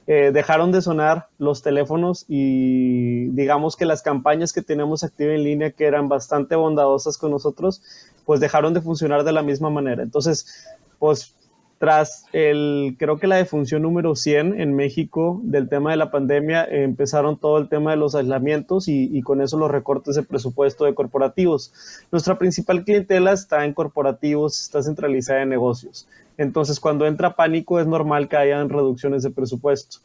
eh, 0.07 0.31
dejaron 0.31 0.71
de 0.71 0.81
sonar 0.81 1.29
los 1.39 1.63
teléfonos 1.63 2.25
y 2.27 3.27
digamos 3.29 3.75
que 3.75 3.85
las 3.85 4.03
campañas 4.03 4.53
que 4.53 4.61
teníamos 4.61 5.03
activas 5.03 5.35
en 5.35 5.43
línea, 5.43 5.71
que 5.71 5.85
eran 5.85 6.09
bastante 6.09 6.55
bondadosas 6.55 7.17
con 7.17 7.31
nosotros, 7.31 7.81
pues 8.25 8.39
dejaron 8.39 8.73
de 8.73 8.81
funcionar 8.81 9.23
de 9.23 9.31
la 9.31 9.41
misma 9.41 9.69
manera. 9.69 10.03
Entonces, 10.03 10.67
pues 10.99 11.33
tras 11.77 12.25
el, 12.31 12.95
creo 12.97 13.17
que 13.17 13.27
la 13.27 13.35
defunción 13.35 13.81
número 13.81 14.15
100 14.15 14.61
en 14.61 14.75
México 14.75 15.41
del 15.43 15.67
tema 15.67 15.91
de 15.91 15.97
la 15.97 16.09
pandemia, 16.09 16.63
empezaron 16.65 17.37
todo 17.37 17.57
el 17.57 17.67
tema 17.67 17.91
de 17.91 17.97
los 17.97 18.15
aislamientos 18.15 18.87
y, 18.87 19.09
y, 19.11 19.21
con 19.21 19.41
eso 19.41 19.57
los 19.57 19.69
recortes 19.69 20.15
de 20.15 20.23
presupuesto 20.23 20.85
de 20.85 20.95
corporativos. 20.95 21.73
Nuestra 22.11 22.37
principal 22.37 22.83
clientela 22.85 23.33
está 23.33 23.65
en 23.65 23.73
corporativos, 23.73 24.61
está 24.61 24.81
centralizada 24.83 25.41
en 25.41 25.49
negocios. 25.49 26.07
Entonces, 26.37 26.79
cuando 26.79 27.05
entra 27.07 27.35
pánico, 27.35 27.79
es 27.79 27.87
normal 27.87 28.27
que 28.27 28.37
hayan 28.37 28.69
reducciones 28.69 29.23
de 29.23 29.31
presupuesto. 29.31 29.99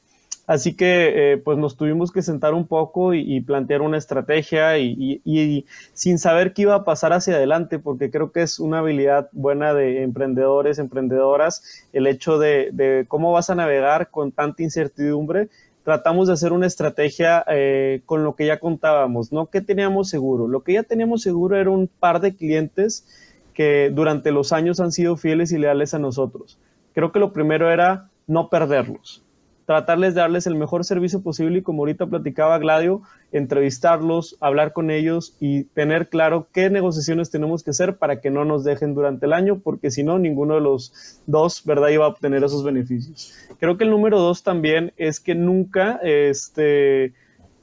Así 0.50 0.74
que 0.74 1.34
eh, 1.34 1.38
pues 1.38 1.58
nos 1.58 1.76
tuvimos 1.76 2.10
que 2.10 2.22
sentar 2.22 2.54
un 2.54 2.66
poco 2.66 3.14
y, 3.14 3.40
plantear 3.40 3.82
una 3.82 3.98
estrategia 3.98 4.78
y, 4.78 5.64
sin 5.92 6.18
saber 6.18 6.52
qué 6.52 6.62
iba 6.62 6.74
a 6.74 6.82
pasar 6.82 7.12
hacia 7.12 7.36
adelante, 7.36 7.78
porque 7.78 8.10
creo 8.10 8.32
que 8.32 8.42
es 8.42 8.58
una 8.58 8.80
habilidad 8.80 9.28
buena 9.30 9.74
de 9.74 10.02
emprendedores, 10.02 10.80
emprendedoras, 10.80 11.86
el 11.92 12.08
hecho 12.08 12.40
de, 12.40 13.04
cómo 13.06 13.30
vas 13.30 13.48
a 13.50 13.54
navegar 13.54 14.10
con 14.10 14.32
tanta 14.32 14.64
incertidumbre. 14.64 15.50
Tratamos 15.84 16.26
de 16.26 16.32
hacer 16.32 16.52
una 16.52 16.66
estrategia 16.66 17.44
eh, 17.46 18.02
con 18.04 18.24
lo 18.24 18.34
que 18.34 18.46
ya 18.46 18.58
contábamos, 18.58 19.30
no 19.30 19.46
que 19.46 19.60
teníamos 19.60 20.08
seguro. 20.08 20.48
Lo 20.48 20.64
que 20.64 20.72
ya 20.72 20.82
teníamos 20.82 21.22
seguro 21.22 21.56
era 21.58 21.70
un 21.70 21.86
par 21.86 22.20
de 22.20 22.34
clientes 22.34 23.06
que 23.54 23.90
durante 23.92 24.32
los 24.32 24.52
años 24.52 24.80
han 24.80 24.92
sido 24.92 25.16
fieles 25.16 25.52
y 25.52 25.58
leales 25.58 25.94
a 25.94 25.98
nosotros. 25.98 26.58
Creo 26.92 27.12
que 27.12 27.18
lo 27.18 27.32
primero 27.32 27.70
era 27.70 28.10
no 28.26 28.48
perderlos 28.48 29.24
tratarles 29.70 30.16
de 30.16 30.22
darles 30.22 30.48
el 30.48 30.56
mejor 30.56 30.84
servicio 30.84 31.22
posible 31.22 31.60
y 31.60 31.62
como 31.62 31.82
ahorita 31.82 32.08
platicaba 32.08 32.58
Gladio, 32.58 33.02
entrevistarlos, 33.30 34.36
hablar 34.40 34.72
con 34.72 34.90
ellos 34.90 35.36
y 35.38 35.62
tener 35.62 36.08
claro 36.08 36.48
qué 36.52 36.70
negociaciones 36.70 37.30
tenemos 37.30 37.62
que 37.62 37.70
hacer 37.70 37.96
para 37.96 38.20
que 38.20 38.30
no 38.30 38.44
nos 38.44 38.64
dejen 38.64 38.94
durante 38.96 39.26
el 39.26 39.32
año, 39.32 39.60
porque 39.60 39.92
si 39.92 40.02
no, 40.02 40.18
ninguno 40.18 40.56
de 40.56 40.60
los 40.60 41.22
dos, 41.28 41.64
¿verdad?, 41.64 41.90
iba 41.90 42.04
a 42.04 42.08
obtener 42.08 42.42
esos 42.42 42.64
beneficios. 42.64 43.32
Creo 43.60 43.76
que 43.76 43.84
el 43.84 43.90
número 43.90 44.18
dos 44.18 44.42
también 44.42 44.92
es 44.96 45.20
que 45.20 45.36
nunca, 45.36 46.00
este, 46.02 47.14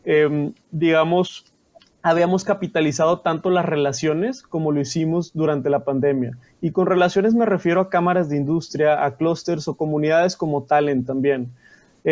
em, 0.05 0.53
digamos, 0.71 1.53
habíamos 2.09 2.43
capitalizado 2.43 3.19
tanto 3.19 3.49
las 3.49 3.65
relaciones 3.65 4.41
como 4.41 4.71
lo 4.71 4.79
hicimos 4.79 5.33
durante 5.33 5.69
la 5.69 5.83
pandemia. 5.83 6.37
Y 6.61 6.71
con 6.71 6.87
relaciones 6.87 7.33
me 7.33 7.45
refiero 7.45 7.81
a 7.81 7.89
cámaras 7.89 8.29
de 8.29 8.37
industria, 8.37 9.03
a 9.03 9.15
clústeres 9.15 9.67
o 9.67 9.75
comunidades 9.75 10.35
como 10.35 10.63
Talent 10.63 11.05
también 11.05 11.51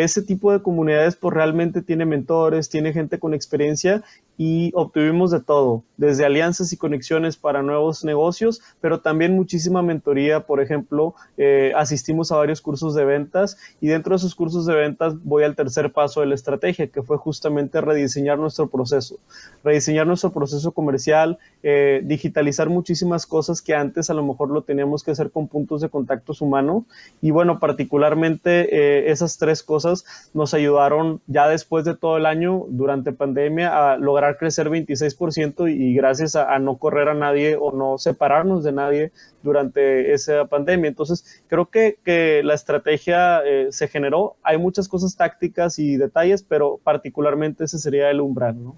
ese 0.04 0.20
tipo 0.20 0.52
de 0.52 0.60
comunidades 0.60 1.16
pues 1.16 1.32
realmente 1.32 1.80
tiene 1.80 2.04
mentores, 2.04 2.68
tiene 2.68 2.92
gente 2.92 3.18
con 3.18 3.32
experiencia 3.32 4.02
y 4.38 4.70
obtuvimos 4.74 5.30
de 5.30 5.40
todo, 5.40 5.82
desde 5.96 6.24
alianzas 6.24 6.72
y 6.72 6.76
conexiones 6.76 7.36
para 7.36 7.62
nuevos 7.62 8.04
negocios, 8.04 8.60
pero 8.80 9.00
también 9.00 9.34
muchísima 9.34 9.82
mentoría. 9.82 10.40
Por 10.40 10.60
ejemplo, 10.60 11.14
eh, 11.38 11.72
asistimos 11.76 12.32
a 12.32 12.36
varios 12.36 12.60
cursos 12.60 12.94
de 12.94 13.04
ventas 13.04 13.56
y 13.80 13.88
dentro 13.88 14.10
de 14.10 14.16
esos 14.18 14.34
cursos 14.34 14.66
de 14.66 14.74
ventas 14.74 15.14
voy 15.24 15.44
al 15.44 15.56
tercer 15.56 15.92
paso 15.92 16.20
de 16.20 16.26
la 16.26 16.34
estrategia, 16.34 16.88
que 16.88 17.02
fue 17.02 17.16
justamente 17.16 17.80
rediseñar 17.80 18.38
nuestro 18.38 18.68
proceso, 18.68 19.18
rediseñar 19.64 20.06
nuestro 20.06 20.32
proceso 20.32 20.72
comercial, 20.72 21.38
eh, 21.62 22.02
digitalizar 22.04 22.68
muchísimas 22.68 23.26
cosas 23.26 23.62
que 23.62 23.74
antes 23.74 24.10
a 24.10 24.14
lo 24.14 24.22
mejor 24.22 24.50
lo 24.50 24.62
teníamos 24.62 25.02
que 25.02 25.12
hacer 25.12 25.30
con 25.30 25.48
puntos 25.48 25.80
de 25.80 25.88
contactos 25.88 26.40
humanos. 26.40 26.84
Y 27.22 27.30
bueno, 27.30 27.58
particularmente 27.58 28.68
eh, 28.70 29.10
esas 29.10 29.38
tres 29.38 29.62
cosas 29.62 30.04
nos 30.34 30.52
ayudaron 30.52 31.20
ya 31.26 31.48
después 31.48 31.84
de 31.84 31.96
todo 31.96 32.16
el 32.18 32.26
año, 32.26 32.64
durante 32.68 33.12
pandemia, 33.12 33.92
a 33.92 33.96
lograr 33.96 34.25
crecer 34.34 34.68
26% 34.68 35.68
y 35.72 35.94
gracias 35.94 36.36
a, 36.36 36.58
no 36.58 36.78
correr 36.78 37.08
a 37.08 37.14
nadie 37.14 37.56
o 37.56 37.72
no 37.72 37.98
separarnos 37.98 38.64
de 38.64 38.72
nadie 38.72 39.12
durante 39.42 40.12
esa 40.12 40.46
pandemia. 40.46 40.88
Entonces, 40.88 41.42
creo 41.48 41.70
que, 41.70 41.98
que 42.04 42.42
la 42.44 42.54
estrategia 42.54 43.40
eh, 43.44 43.68
se 43.70 43.88
generó. 43.88 44.36
Hay 44.42 44.58
muchas 44.58 44.88
cosas 44.88 45.16
tácticas 45.16 45.78
y 45.78 45.96
detalles, 45.96 46.42
pero 46.42 46.80
particularmente 46.82 47.64
ese 47.64 47.78
sería 47.78 48.10
el 48.10 48.20
umbral. 48.20 48.62
¿no? 48.62 48.76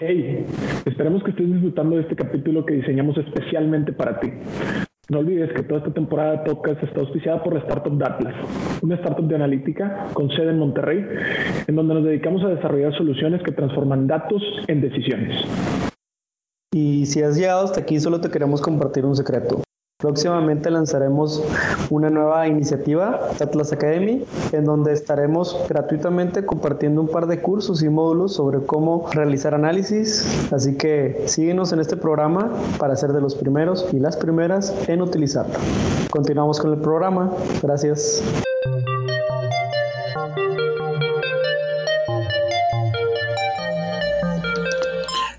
Hey, 0.00 0.44
esperemos 0.84 1.22
que 1.22 1.30
estés 1.30 1.50
disfrutando 1.50 1.96
de 1.96 2.02
este 2.02 2.14
capítulo 2.14 2.66
que 2.66 2.74
diseñamos 2.74 3.16
especialmente 3.16 3.92
para 3.92 4.20
ti. 4.20 4.32
No 5.10 5.18
olvides 5.18 5.52
que 5.52 5.62
toda 5.62 5.80
esta 5.80 5.92
temporada 5.92 6.32
de 6.32 6.50
podcast 6.50 6.82
está 6.82 7.00
auspiciada 7.00 7.42
por 7.42 7.52
la 7.52 7.60
Startup 7.60 7.92
Datlas, 7.98 8.34
una 8.80 8.94
startup 8.94 9.26
de 9.26 9.34
analítica 9.34 10.06
con 10.14 10.30
sede 10.30 10.50
en 10.50 10.58
Monterrey, 10.58 11.04
en 11.66 11.76
donde 11.76 11.94
nos 11.94 12.04
dedicamos 12.04 12.42
a 12.42 12.48
desarrollar 12.48 12.96
soluciones 12.96 13.42
que 13.42 13.52
transforman 13.52 14.06
datos 14.06 14.42
en 14.66 14.80
decisiones. 14.80 15.44
Y 16.72 17.04
si 17.04 17.22
has 17.22 17.36
llegado 17.36 17.64
hasta 17.64 17.80
aquí, 17.80 18.00
solo 18.00 18.20
te 18.20 18.30
queremos 18.30 18.62
compartir 18.62 19.04
un 19.04 19.14
secreto. 19.14 19.62
Próximamente 20.04 20.70
lanzaremos 20.70 21.42
una 21.88 22.10
nueva 22.10 22.46
iniciativa, 22.46 23.30
Atlas 23.40 23.72
Academy, 23.72 24.22
en 24.52 24.66
donde 24.66 24.92
estaremos 24.92 25.56
gratuitamente 25.66 26.44
compartiendo 26.44 27.00
un 27.00 27.08
par 27.08 27.26
de 27.26 27.40
cursos 27.40 27.82
y 27.82 27.88
módulos 27.88 28.34
sobre 28.34 28.58
cómo 28.66 29.08
realizar 29.12 29.54
análisis. 29.54 30.52
Así 30.52 30.76
que 30.76 31.22
síguenos 31.24 31.72
en 31.72 31.80
este 31.80 31.96
programa 31.96 32.52
para 32.78 32.94
ser 32.96 33.14
de 33.14 33.22
los 33.22 33.34
primeros 33.34 33.86
y 33.94 33.98
las 33.98 34.18
primeras 34.18 34.74
en 34.88 35.00
utilizarlo. 35.00 35.54
Continuamos 36.10 36.60
con 36.60 36.74
el 36.74 36.80
programa. 36.80 37.32
Gracias. 37.62 38.22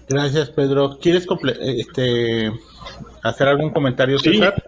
Gracias, 0.10 0.49
Pedro. 0.49 0.97
¿Quieres 0.99 1.28
este, 1.62 2.51
hacer 3.29 3.47
algún 3.47 3.71
comentario, 3.71 4.19
César? 4.19 4.63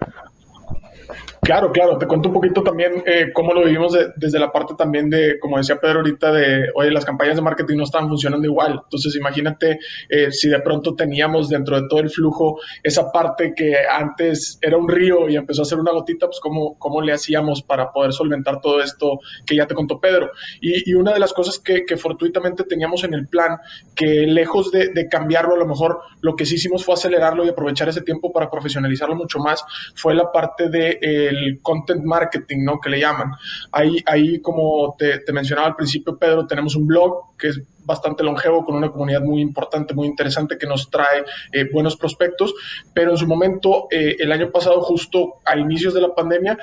Claro, 1.48 1.72
claro, 1.72 1.98
te 1.98 2.08
cuento 2.08 2.28
un 2.28 2.34
poquito 2.34 2.62
también 2.62 3.02
eh, 3.06 3.32
cómo 3.32 3.54
lo 3.54 3.64
vivimos 3.64 3.98
desde 4.18 4.38
la 4.38 4.52
parte 4.52 4.74
también 4.78 5.10
de, 5.10 5.40
como 5.40 5.56
decía 5.58 5.80
Pedro 5.80 6.00
ahorita, 6.00 6.30
de, 6.34 6.66
oye, 6.76 6.92
las 6.92 7.06
campañas 7.06 7.38
de 7.38 7.42
marketing 7.42 7.78
no 7.78 7.86
están 7.86 8.10
funcionando 8.10 8.46
igual. 8.46 8.82
Entonces, 8.84 9.16
imagínate 9.16 9.80
eh, 10.10 10.30
si 10.30 10.50
de 10.50 10.60
pronto 10.60 10.94
teníamos 10.94 11.48
dentro 11.48 11.80
de 11.80 11.88
todo 11.88 12.02
el 12.02 12.10
flujo 12.10 12.60
esa 12.84 13.14
parte 13.14 13.54
que 13.56 13.76
antes 13.90 14.60
era 14.62 14.76
un 14.76 14.90
río 14.90 15.30
y 15.30 15.38
empezó 15.38 15.62
a 15.62 15.66
ser 15.66 15.80
una 15.80 15.94
gotita, 15.94 16.26
pues 16.26 16.42
cómo, 16.42 16.78
cómo 16.78 17.02
le 17.02 17.14
hacíamos 17.14 17.62
para 17.62 17.94
poder 17.94 18.12
solventar 18.12 18.60
todo 18.60 18.82
esto 18.82 19.22
que 19.46 19.56
ya 19.56 19.68
te 19.68 19.74
contó 19.74 20.02
Pedro. 20.02 20.32
Y, 20.60 20.94
una 20.96 21.14
de 21.14 21.20
las 21.20 21.32
cosas 21.32 21.60
que, 21.60 21.86
fortuitamente 21.96 22.66
teníamos 22.66 23.06
en 23.06 23.14
el 23.14 23.26
plan, 23.26 23.60
que 23.96 24.28
lejos 24.28 24.70
de, 24.72 25.08
cambiarlo, 25.10 25.56
a 25.56 25.60
lo 25.60 25.66
mejor 25.66 26.00
lo 26.20 26.36
que 26.36 26.46
sí 26.46 26.56
hicimos 26.56 26.84
fue 26.84 26.96
acelerarlo 26.96 27.46
y 27.46 27.50
aprovechar 27.50 27.88
ese 27.88 28.02
tiempo 28.02 28.34
para 28.34 28.52
profesionalizarlo 28.52 29.16
mucho 29.16 29.40
más, 29.40 29.64
fue 29.96 30.14
la 30.14 30.30
parte 30.30 30.68
de... 30.68 31.00
Eh, 31.02 31.37
el 31.38 31.62
content 31.62 32.04
marketing, 32.04 32.64
¿no? 32.64 32.80
Que 32.80 32.90
le 32.90 33.00
llaman. 33.00 33.32
Ahí, 33.72 33.98
ahí 34.06 34.40
como 34.42 34.96
te, 34.98 35.22
mencionaba 35.32 35.68
al 35.68 35.76
principio, 35.76 36.18
Pedro, 36.18 36.48
tenemos 36.48 36.76
un 36.76 36.88
blog 36.88 37.38
que 37.38 37.50
es 37.50 37.62
bastante 37.86 38.24
longevo, 38.24 38.66
con 38.66 38.76
una 38.76 38.92
comunidad 38.92 39.22
muy 39.22 39.42
importante, 39.42 39.94
muy 39.94 40.08
interesante, 40.08 40.58
que 40.58 40.68
nos 40.68 40.90
trae 40.90 41.24
eh, 41.54 41.70
buenos 41.72 41.96
prospectos, 41.96 42.54
pero 42.94 43.12
en 43.12 43.18
su 43.18 43.28
momento, 43.28 43.88
eh, 43.90 44.18
el 44.20 44.32
año 44.32 44.52
pasado, 44.52 44.82
justo 44.82 45.36
a 45.46 45.58
inicios 45.58 45.94
de 45.94 46.02
la 46.02 46.14
pandemia, 46.14 46.58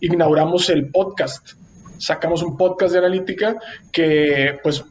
inauguramos 0.00 0.70
el 0.70 0.90
podcast 0.90 1.52
sacamos 2.00 2.42
un 2.42 2.56
podcast 2.56 2.94
de 2.94 2.98
analítica 2.98 3.56
que 3.92 4.58
pues 4.62 4.82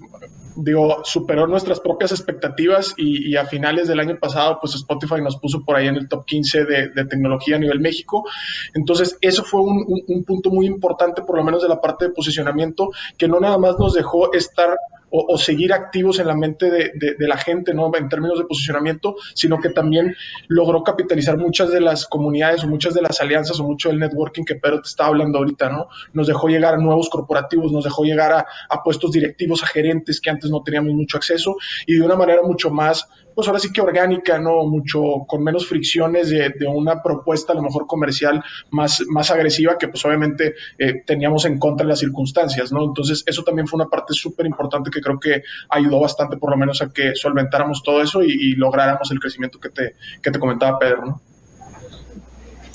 digo, 0.61 1.01
superó 1.03 1.47
nuestras 1.47 1.79
propias 1.79 2.11
expectativas 2.11 2.93
y, 2.97 3.35
a 3.35 3.45
finales 3.45 3.87
del 3.87 3.99
año 3.99 4.17
pasado, 4.19 4.57
pues 4.59 4.75
Spotify 4.75 5.21
nos 5.21 5.37
puso 5.37 5.63
por 5.63 5.75
ahí 5.75 5.87
en 5.87 5.95
el 5.95 6.07
top 6.07 6.25
15 6.25 6.65
de, 6.65 7.05
tecnología 7.05 7.55
a 7.55 7.59
nivel 7.59 7.79
México. 7.79 8.25
Entonces, 8.73 9.17
eso 9.21 9.43
fue 9.43 9.61
un, 9.61 9.85
un, 10.07 10.23
punto 10.23 10.49
muy 10.49 10.65
importante, 10.65 11.21
por 11.21 11.37
lo 11.37 11.43
menos 11.43 11.61
de 11.61 11.69
la 11.69 11.79
parte 11.79 12.05
de 12.05 12.11
posicionamiento, 12.11 12.89
que 13.17 13.27
no 13.27 13.39
nada 13.39 13.57
más 13.57 13.77
nos 13.79 13.93
dejó 13.93 14.33
estar 14.33 14.77
o, 15.11 15.37
seguir 15.37 15.73
activos 15.73 16.19
en 16.19 16.27
la 16.27 16.35
mente 16.35 16.69
de, 16.69 17.27
la 17.27 17.37
gente, 17.37 17.73
¿no? 17.73 17.91
En 17.95 18.09
términos 18.09 18.37
de 18.37 18.45
posicionamiento, 18.45 19.15
sino 19.33 19.59
que 19.59 19.69
también 19.69 20.15
logró 20.47 20.83
capitalizar 20.83 21.37
muchas 21.37 21.71
de 21.71 21.81
las 21.81 22.05
comunidades 22.05 22.63
o 22.63 22.67
muchas 22.67 22.93
de 22.93 23.01
las 23.01 23.19
alianzas 23.21 23.59
o 23.59 23.63
mucho 23.63 23.89
del 23.89 23.99
networking 23.99 24.43
que 24.43 24.55
Pedro 24.55 24.81
te 24.81 24.89
estaba 24.89 25.09
hablando 25.09 25.39
ahorita, 25.39 25.69
¿no? 25.69 25.87
Nos 26.13 26.27
dejó 26.27 26.47
llegar 26.47 26.73
a 26.73 26.77
nuevos 26.77 27.09
corporativos, 27.09 27.71
nos 27.71 27.83
dejó 27.83 28.03
llegar 28.03 28.31
a, 28.31 28.45
a 28.69 28.83
puestos 28.83 29.11
directivos, 29.11 29.63
a 29.63 29.67
gerentes 29.67 30.19
que 30.21 30.29
antes 30.29 30.49
no 30.49 30.61
teníamos 30.63 30.93
mucho 30.93 31.17
acceso 31.17 31.55
y 31.85 31.95
de 31.95 32.01
una 32.01 32.15
manera 32.15 32.41
mucho 32.43 32.69
más 32.69 33.07
pues 33.39 33.47
ahora 33.47 33.61
sí 33.61 33.71
que 33.71 33.79
orgánica, 33.79 34.37
¿no? 34.37 34.65
Mucho 34.65 35.25
con 35.25 35.41
menos 35.41 35.65
fricciones 35.65 36.29
de, 36.29 36.53
una 36.67 37.01
propuesta 37.01 37.53
a 37.53 37.55
lo 37.55 37.61
mejor 37.61 37.87
comercial 37.87 38.43
más, 38.69 39.01
más 39.07 39.31
agresiva 39.31 39.77
que 39.77 39.87
pues 39.87 40.03
obviamente 40.03 40.55
eh, 40.77 41.03
teníamos 41.05 41.45
en 41.45 41.57
contra 41.57 41.85
de 41.85 41.89
las 41.89 41.99
circunstancias, 41.99 42.73
¿no? 42.73 42.83
Entonces 42.83 43.23
eso 43.25 43.43
también 43.43 43.65
fue 43.65 43.77
una 43.77 43.89
parte 43.89 44.13
súper 44.13 44.45
importante 44.45 44.91
que 44.91 44.98
creo 45.01 45.19
que 45.19 45.43
ayudó 45.69 45.99
bastante 45.99 46.37
por 46.37 46.51
lo 46.51 46.57
menos 46.57 46.81
a 46.81 46.89
que 46.89 47.15
solventáramos 47.15 47.83
todo 47.83 48.01
eso 48.01 48.23
y, 48.23 48.55
lográramos 48.55 49.11
el 49.11 49.19
crecimiento 49.19 49.59
que 49.59 49.69
te, 49.69 49.95
que 50.21 50.31
te 50.31 50.39
comentaba 50.39 50.79
Pedro, 50.79 51.05
¿no? 51.05 51.21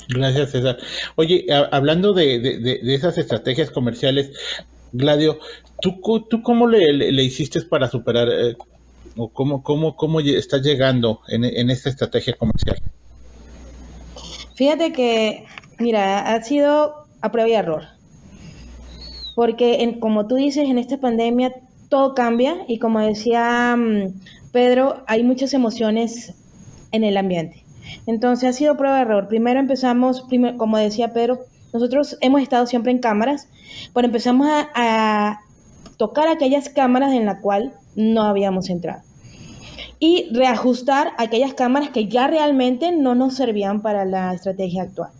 Gracias, 0.07 0.51
César. 0.51 0.77
Oye, 1.15 1.45
hablando 1.71 2.13
de, 2.13 2.79
esas 2.93 3.17
estrategias 3.17 3.71
comerciales, 3.71 4.31
Gladio, 4.91 5.39
¿tú, 5.81 5.99
tú 6.29 6.41
cómo 6.41 6.67
le, 6.67 6.93
le, 6.93 7.23
hiciste 7.23 7.61
para 7.63 7.89
superar 7.89 8.29
eh, 8.29 8.55
o 9.17 9.29
cómo, 9.29 9.61
cómo, 9.63 9.95
cómo 9.95 10.19
estás 10.19 10.61
llegando 10.61 11.21
en, 11.27 11.69
esta 11.69 11.89
estrategia 11.89 12.35
comercial? 12.37 12.77
Fíjate 14.55 14.93
que, 14.93 15.45
mira, 15.79 16.33
ha 16.33 16.41
sido 16.43 17.05
a 17.21 17.31
prueba 17.31 17.49
y 17.49 17.53
error. 17.53 17.83
Porque, 19.35 19.83
en, 19.83 19.99
como 19.99 20.27
tú 20.27 20.35
dices, 20.35 20.69
en 20.69 20.77
esta 20.77 20.97
pandemia 20.97 21.53
todo 21.95 22.13
cambia 22.13 22.57
y 22.67 22.77
como 22.77 22.99
decía 22.99 23.73
mm, 23.77 24.19
Pedro, 24.51 25.05
hay 25.07 25.23
muchas 25.23 25.53
emociones 25.53 26.33
en 26.91 27.05
el 27.05 27.15
ambiente. 27.15 27.63
Entonces 28.05 28.49
ha 28.49 28.51
sido 28.51 28.75
prueba 28.75 28.97
de 28.97 29.03
error. 29.03 29.29
Primero 29.29 29.61
empezamos, 29.61 30.25
como 30.57 30.77
decía 30.77 31.13
Pedro, 31.13 31.45
nosotros 31.71 32.17
hemos 32.19 32.41
estado 32.41 32.65
siempre 32.65 32.91
en 32.91 32.99
cámaras, 32.99 33.47
pero 33.93 34.07
empezamos 34.07 34.45
a, 34.49 35.39
tocar 35.95 36.27
aquellas 36.27 36.67
cámaras 36.67 37.13
en 37.13 37.25
las 37.25 37.39
cuales 37.39 37.71
no 37.95 38.23
habíamos 38.23 38.69
entrado 38.69 39.01
y 39.97 40.27
reajustar 40.33 41.13
aquellas 41.17 41.53
cámaras 41.53 41.91
que 41.91 42.09
ya 42.09 42.27
realmente 42.27 42.91
no 42.91 43.15
nos 43.15 43.35
servían 43.35 43.81
para 43.81 44.03
la 44.03 44.33
estrategia 44.33 44.83
actual. 44.83 45.11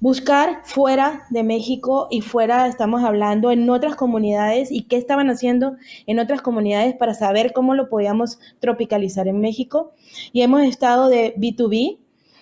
Buscar 0.00 0.62
fuera 0.64 1.26
de 1.30 1.42
México 1.42 2.06
y 2.08 2.20
fuera, 2.20 2.68
estamos 2.68 3.02
hablando 3.02 3.50
en 3.50 3.68
otras 3.68 3.96
comunidades 3.96 4.70
y 4.70 4.82
qué 4.82 4.96
estaban 4.96 5.28
haciendo 5.28 5.76
en 6.06 6.20
otras 6.20 6.40
comunidades 6.40 6.94
para 6.94 7.14
saber 7.14 7.52
cómo 7.52 7.74
lo 7.74 7.88
podíamos 7.88 8.38
tropicalizar 8.60 9.26
en 9.26 9.40
México. 9.40 9.92
Y 10.32 10.42
hemos 10.42 10.62
estado 10.62 11.08
de 11.08 11.34
B2B, 11.36 11.98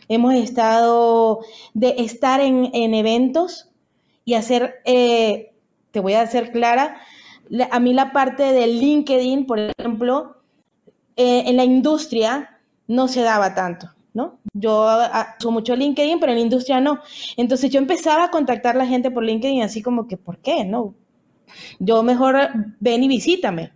hemos 0.08 0.34
estado 0.34 1.40
de 1.72 1.94
estar 1.98 2.40
en, 2.40 2.74
eventos 2.74 3.70
y 4.26 4.34
hacer, 4.34 4.74
eh, 4.84 5.54
te 5.92 6.00
voy 6.00 6.12
a 6.12 6.20
hacer 6.20 6.52
clara, 6.52 6.98
a 7.70 7.80
mí 7.80 7.94
la 7.94 8.12
parte 8.12 8.52
de 8.52 8.66
LinkedIn, 8.66 9.46
por 9.46 9.60
ejemplo, 9.60 10.36
eh, 11.16 11.44
en 11.46 11.56
la 11.56 11.64
industria 11.64 12.60
no 12.86 13.08
se 13.08 13.22
daba 13.22 13.54
tanto. 13.54 13.95
¿No? 14.16 14.38
Yo 14.54 14.88
ah, 14.88 15.36
uso 15.38 15.50
mucho 15.50 15.76
LinkedIn, 15.76 16.18
pero 16.18 16.32
en 16.32 16.38
la 16.38 16.44
industria 16.44 16.80
no. 16.80 17.00
Entonces 17.36 17.70
yo 17.70 17.78
empezaba 17.78 18.24
a 18.24 18.30
contactar 18.30 18.74
a 18.74 18.78
la 18.78 18.86
gente 18.86 19.10
por 19.10 19.22
LinkedIn 19.22 19.62
así 19.62 19.82
como 19.82 20.08
que, 20.08 20.16
¿por 20.16 20.38
qué? 20.38 20.64
No. 20.64 20.94
Yo 21.78 22.02
mejor 22.02 22.34
ven 22.80 23.04
y 23.04 23.08
visítame, 23.08 23.72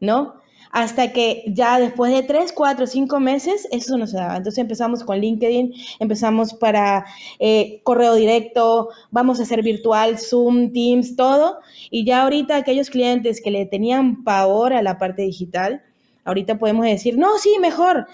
¿no? 0.00 0.34
Hasta 0.70 1.12
que 1.12 1.44
ya 1.46 1.78
después 1.78 2.12
de 2.12 2.22
tres, 2.24 2.52
cuatro, 2.52 2.86
cinco 2.86 3.20
meses, 3.20 3.66
eso 3.70 3.96
no 3.96 4.06
se 4.06 4.18
daba. 4.18 4.36
Entonces 4.36 4.58
empezamos 4.58 5.02
con 5.02 5.18
LinkedIn, 5.18 5.72
empezamos 5.98 6.52
para 6.52 7.06
eh, 7.38 7.80
correo 7.84 8.14
directo, 8.16 8.90
vamos 9.10 9.40
a 9.40 9.44
hacer 9.44 9.62
virtual, 9.62 10.18
Zoom, 10.18 10.72
Teams, 10.72 11.16
todo. 11.16 11.60
Y 11.90 12.04
ya 12.04 12.24
ahorita 12.24 12.56
aquellos 12.56 12.90
clientes 12.90 13.40
que 13.40 13.50
le 13.50 13.64
tenían 13.64 14.24
pavor 14.24 14.74
a 14.74 14.82
la 14.82 14.98
parte 14.98 15.22
digital, 15.22 15.82
Ahorita 16.24 16.58
podemos 16.58 16.86
decir, 16.86 17.18
no, 17.18 17.38
sí, 17.38 17.56
mejor. 17.60 18.06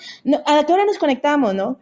¿A 0.47 0.65
qué 0.65 0.73
hora 0.73 0.85
nos 0.85 0.99
conectamos, 0.99 1.55
no? 1.55 1.79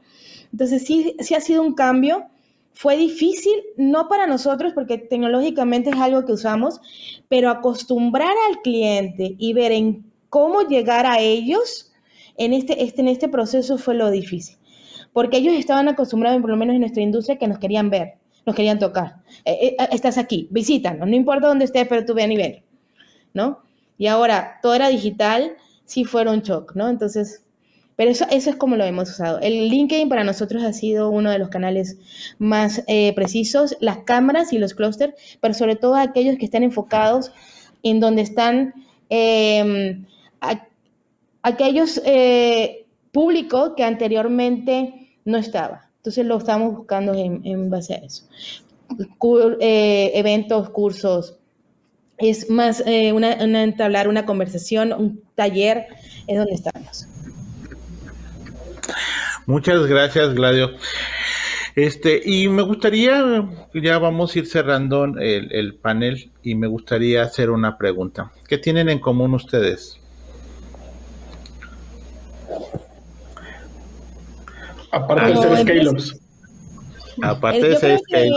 Entonces, 0.53 0.85
sí, 0.85 1.17
sí 1.21 1.35
ha 1.35 1.41
sido 1.41 1.63
un 1.63 1.75
cambio. 1.75 2.27
Fue 2.73 2.97
difícil, 2.97 3.55
no 3.77 4.09
para 4.09 4.27
nosotros, 4.27 4.73
porque 4.75 4.99
tecnológicamente 4.99 5.91
es 5.91 5.97
algo 5.97 6.25
que 6.25 6.33
usamos, 6.33 6.81
pero 7.29 7.51
acostumbrar 7.51 8.35
al 8.49 8.63
cliente 8.63 9.35
y 9.39 9.53
ver 9.53 9.73
en 9.73 10.05
cómo 10.29 10.63
llegar 10.63 11.07
a 11.07 11.19
ellos 11.19 11.89
en 12.37 12.53
este, 12.53 12.85
este, 12.85 13.01
en 13.01 13.09
este 13.09 13.29
proceso 13.29 13.79
fue 13.79 13.95
lo 13.95 14.11
difícil. 14.11 14.57
Porque 15.13 15.39
ellos 15.39 15.55
estaban 15.55 15.89
acostumbrados, 15.89 16.41
por 16.41 16.51
lo 16.51 16.57
menos 16.57 16.75
en 16.75 16.81
nuestra 16.81 17.03
industria, 17.03 17.39
que 17.39 17.49
nos 17.49 17.59
querían 17.59 17.91
ver, 17.91 18.15
nos 18.47 18.55
querían 18.55 18.79
tocar. 18.79 19.17
Eh, 19.45 19.77
eh, 19.79 19.89
estás 19.91 20.17
aquí, 20.19 20.47
visítanos, 20.51 21.09
no 21.09 21.17
importa 21.17 21.49
dónde 21.49 21.65
estés, 21.65 21.89
pero 21.89 22.05
tú 22.05 22.15
ven 22.15 22.31
y 22.31 22.37
ven, 22.37 22.63
¿no? 23.35 23.61
Y 23.97 24.07
ahora 24.07 24.61
todo 24.63 24.75
era 24.75 24.89
digital, 24.89 25.57
sí 25.89 26.05
fueron 26.05 26.43
shock, 26.43 26.77
¿no? 26.77 26.89
Entonces, 26.89 27.43
pero 27.97 28.11
eso, 28.11 28.27
eso 28.31 28.51
es 28.51 28.57
como 28.57 28.77
lo 28.77 28.85
hemos 28.85 29.11
usado. 29.11 29.41
El 29.41 29.71
LinkedIn 29.71 30.09
para 30.09 30.23
nosotros 30.23 30.63
ha 30.63 30.73
sido 30.73 31.11
uno 31.11 31.31
de 31.31 31.39
los 31.39 31.49
canales 31.49 31.97
más 32.39 32.85
eh, 32.87 33.13
precisos, 33.15 33.77
las 33.81 33.99
cámaras 34.05 34.53
y 34.53 34.59
los 34.59 34.75
clústeres, 34.75 35.17
pero 35.41 35.55
sobre 35.55 35.75
todo 35.75 35.97
aquellos 35.97 36.37
que 36.37 36.45
están 36.45 36.63
enfocados 36.63 37.33
en 37.83 38.01
donde 38.01 38.23
están 38.23 38.75
em, 39.09 40.05
aquellos 41.43 42.01
eh, 42.05 42.87
públicos 43.11 43.73
que 43.77 43.83
anteriormente 43.83 45.09
no 45.25 45.39
estaba. 45.39 45.89
Entonces 45.97 46.27
lo 46.27 46.37
estamos 46.37 46.77
buscando 46.77 47.15
en, 47.15 47.71
base 47.71 47.95
a 47.95 47.97
eso. 47.97 48.25
Eh, 49.61 50.13
eventos, 50.15 50.71
cursos, 50.71 51.39
es 52.19 52.51
más 52.51 52.83
eh, 52.87 53.13
una, 53.13 53.33
entablar 53.33 54.09
una 54.09 54.27
conversación, 54.27 54.93
un 54.93 55.23
taller, 55.35 55.87
es 56.27 56.37
donde 56.37 56.55
estamos. 56.55 57.07
Muchas 59.47 59.87
gracias, 59.87 60.35
Gladio. 60.35 60.73
Este, 61.75 62.21
y 62.25 62.49
me 62.49 62.63
gustaría, 62.63 63.49
ya 63.73 63.99
vamos 63.99 64.35
a 64.35 64.39
ir 64.41 64.47
cerrando 64.47 65.05
el, 65.05 65.53
el, 65.53 65.75
panel, 65.77 66.31
y 66.43 66.57
me 66.57 66.67
gustaría 66.67 67.23
hacer 67.23 67.51
una 67.51 67.79
pregunta. 67.79 68.33
¿Qué 68.49 68.59
tienen 68.59 68.89
en 68.89 68.99
común 68.99 69.35
ustedes? 69.35 69.99
Aparte 74.91 75.33
de 75.33 75.37
ser 75.37 75.59
scale 75.59 75.91
Aparte 77.23 77.69
de 77.69 77.77
ser 77.77 77.99
scale 78.01 78.31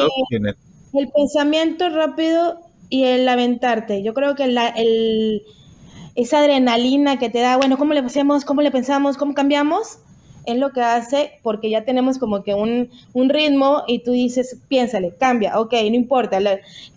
El 0.93 1.09
pensamiento 1.11 1.89
rápido 1.89 2.70
y 2.91 3.05
el 3.05 3.27
aventarte. 3.27 4.03
Yo 4.03 4.13
creo 4.13 4.35
que 4.35 4.45
la, 4.47 4.67
el, 4.67 5.43
esa 6.13 6.39
adrenalina 6.39 7.17
que 7.17 7.29
te 7.29 7.39
da, 7.39 7.55
bueno, 7.57 7.77
¿cómo 7.77 7.93
le 7.93 8.01
hacemos? 8.01 8.45
¿Cómo 8.45 8.61
le 8.61 8.69
pensamos? 8.69 9.17
¿Cómo 9.17 9.33
cambiamos? 9.33 9.99
Es 10.45 10.57
lo 10.57 10.73
que 10.73 10.81
hace 10.81 11.39
porque 11.41 11.69
ya 11.69 11.85
tenemos 11.85 12.19
como 12.19 12.43
que 12.43 12.53
un, 12.53 12.89
un 13.13 13.29
ritmo 13.29 13.83
y 13.87 13.99
tú 13.99 14.11
dices, 14.11 14.57
piénsale, 14.67 15.15
cambia, 15.17 15.57
ok, 15.59 15.71
no 15.73 15.95
importa, 15.95 16.39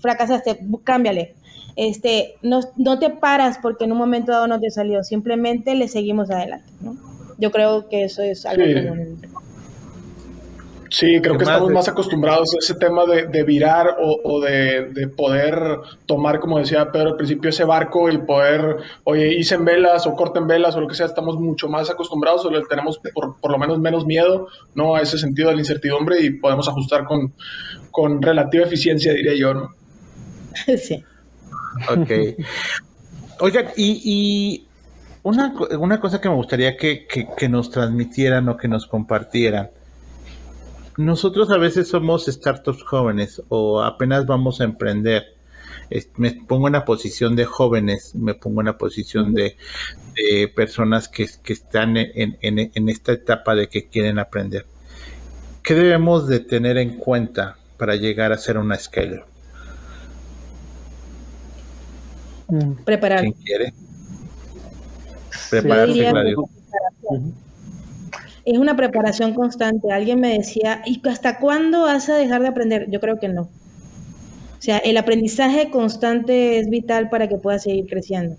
fracasaste, 0.00 0.58
cámbiale. 0.82 1.34
Este, 1.76 2.34
no, 2.42 2.60
no 2.76 2.98
te 2.98 3.10
paras 3.10 3.58
porque 3.62 3.84
en 3.84 3.92
un 3.92 3.98
momento 3.98 4.32
dado 4.32 4.48
no 4.48 4.58
te 4.58 4.70
salió, 4.72 5.04
simplemente 5.04 5.76
le 5.76 5.86
seguimos 5.86 6.28
adelante. 6.30 6.68
¿no? 6.80 6.96
Yo 7.38 7.52
creo 7.52 7.88
que 7.88 8.04
eso 8.04 8.22
es 8.22 8.44
algo 8.46 8.64
sí. 8.64 8.72
Sí, 10.94 11.20
creo 11.20 11.36
que 11.36 11.42
estamos 11.42 11.72
más 11.72 11.88
acostumbrados 11.88 12.54
a 12.54 12.58
ese 12.58 12.76
tema 12.76 13.02
de, 13.04 13.42
virar 13.42 13.96
o, 13.98 14.40
de, 14.40 15.08
poder 15.08 15.80
tomar, 16.06 16.38
como 16.38 16.60
decía 16.60 16.92
Pedro 16.92 17.08
al 17.08 17.16
principio, 17.16 17.50
ese 17.50 17.64
barco 17.64 18.08
y 18.08 18.18
poder, 18.18 18.76
oye, 19.02 19.34
hice 19.34 19.56
en 19.56 19.64
velas 19.64 20.06
o 20.06 20.14
corten 20.14 20.46
velas 20.46 20.76
o 20.76 20.80
lo 20.80 20.86
que 20.86 20.94
sea, 20.94 21.06
estamos 21.06 21.36
mucho 21.40 21.68
más 21.68 21.90
acostumbrados 21.90 22.44
o 22.44 22.50
le 22.50 22.62
tenemos 22.66 23.00
por, 23.12 23.40
por, 23.40 23.50
lo 23.50 23.58
menos 23.58 23.80
menos 23.80 24.06
miedo 24.06 24.46
¿no? 24.76 24.94
a 24.94 25.00
ese 25.00 25.18
sentido 25.18 25.48
de 25.48 25.56
la 25.56 25.62
incertidumbre 25.62 26.20
y 26.20 26.30
podemos 26.30 26.68
ajustar 26.68 27.06
con, 27.06 27.34
con 27.90 28.22
relativa 28.22 28.64
eficiencia, 28.64 29.12
diría 29.12 29.34
yo. 29.36 29.52
¿no? 29.52 29.70
Sí. 30.78 31.02
Ok. 31.90 32.38
Oigan, 33.40 33.66
y, 33.76 34.00
y 34.04 34.68
una, 35.24 35.52
una, 35.76 35.98
cosa 35.98 36.20
que 36.20 36.28
me 36.28 36.36
gustaría 36.36 36.76
que, 36.76 37.08
que, 37.08 37.26
que 37.36 37.48
nos 37.48 37.72
transmitieran 37.72 38.48
o 38.48 38.56
que 38.56 38.68
nos 38.68 38.86
compartieran 38.86 39.70
nosotros 40.96 41.50
a 41.50 41.58
veces 41.58 41.88
somos 41.88 42.26
startups 42.26 42.82
jóvenes 42.82 43.42
o 43.48 43.82
apenas 43.82 44.26
vamos 44.26 44.60
a 44.60 44.64
emprender. 44.64 45.34
Me 46.16 46.32
pongo 46.32 46.68
en 46.68 46.72
la 46.74 46.84
posición 46.84 47.36
de 47.36 47.44
jóvenes, 47.44 48.14
me 48.14 48.34
pongo 48.34 48.60
en 48.60 48.66
la 48.66 48.78
posición 48.78 49.34
de, 49.34 49.56
personas 50.54 51.08
que, 51.08 51.24
están 51.46 51.96
en, 51.96 52.88
esta 52.88 53.12
etapa 53.12 53.54
de 53.54 53.68
que 53.68 53.88
quieren 53.88 54.18
aprender. 54.18 54.66
¿Qué 55.62 55.74
debemos 55.74 56.28
de 56.28 56.40
tener 56.40 56.78
en 56.78 56.98
cuenta 56.98 57.56
para 57.76 57.96
llegar 57.96 58.32
a 58.32 58.38
ser 58.38 58.58
una 58.58 58.76
scaler? 58.76 59.24
Preparar. 62.84 63.20
¿Quién 63.20 63.32
quiere? 63.32 63.74
Prepararse, 65.50 66.34
es 68.44 68.58
una 68.58 68.76
preparación 68.76 69.34
constante. 69.34 69.90
Alguien 69.90 70.20
me 70.20 70.36
decía, 70.36 70.82
¿y 70.84 71.00
hasta 71.08 71.38
cuándo 71.38 71.82
vas 71.82 72.08
a 72.08 72.16
dejar 72.16 72.42
de 72.42 72.48
aprender? 72.48 72.90
Yo 72.90 73.00
creo 73.00 73.18
que 73.18 73.28
no. 73.28 73.42
O 73.42 74.62
sea, 74.64 74.78
el 74.78 74.96
aprendizaje 74.96 75.70
constante 75.70 76.58
es 76.58 76.68
vital 76.68 77.10
para 77.10 77.28
que 77.28 77.36
puedas 77.36 77.62
seguir 77.62 77.86
creciendo. 77.86 78.36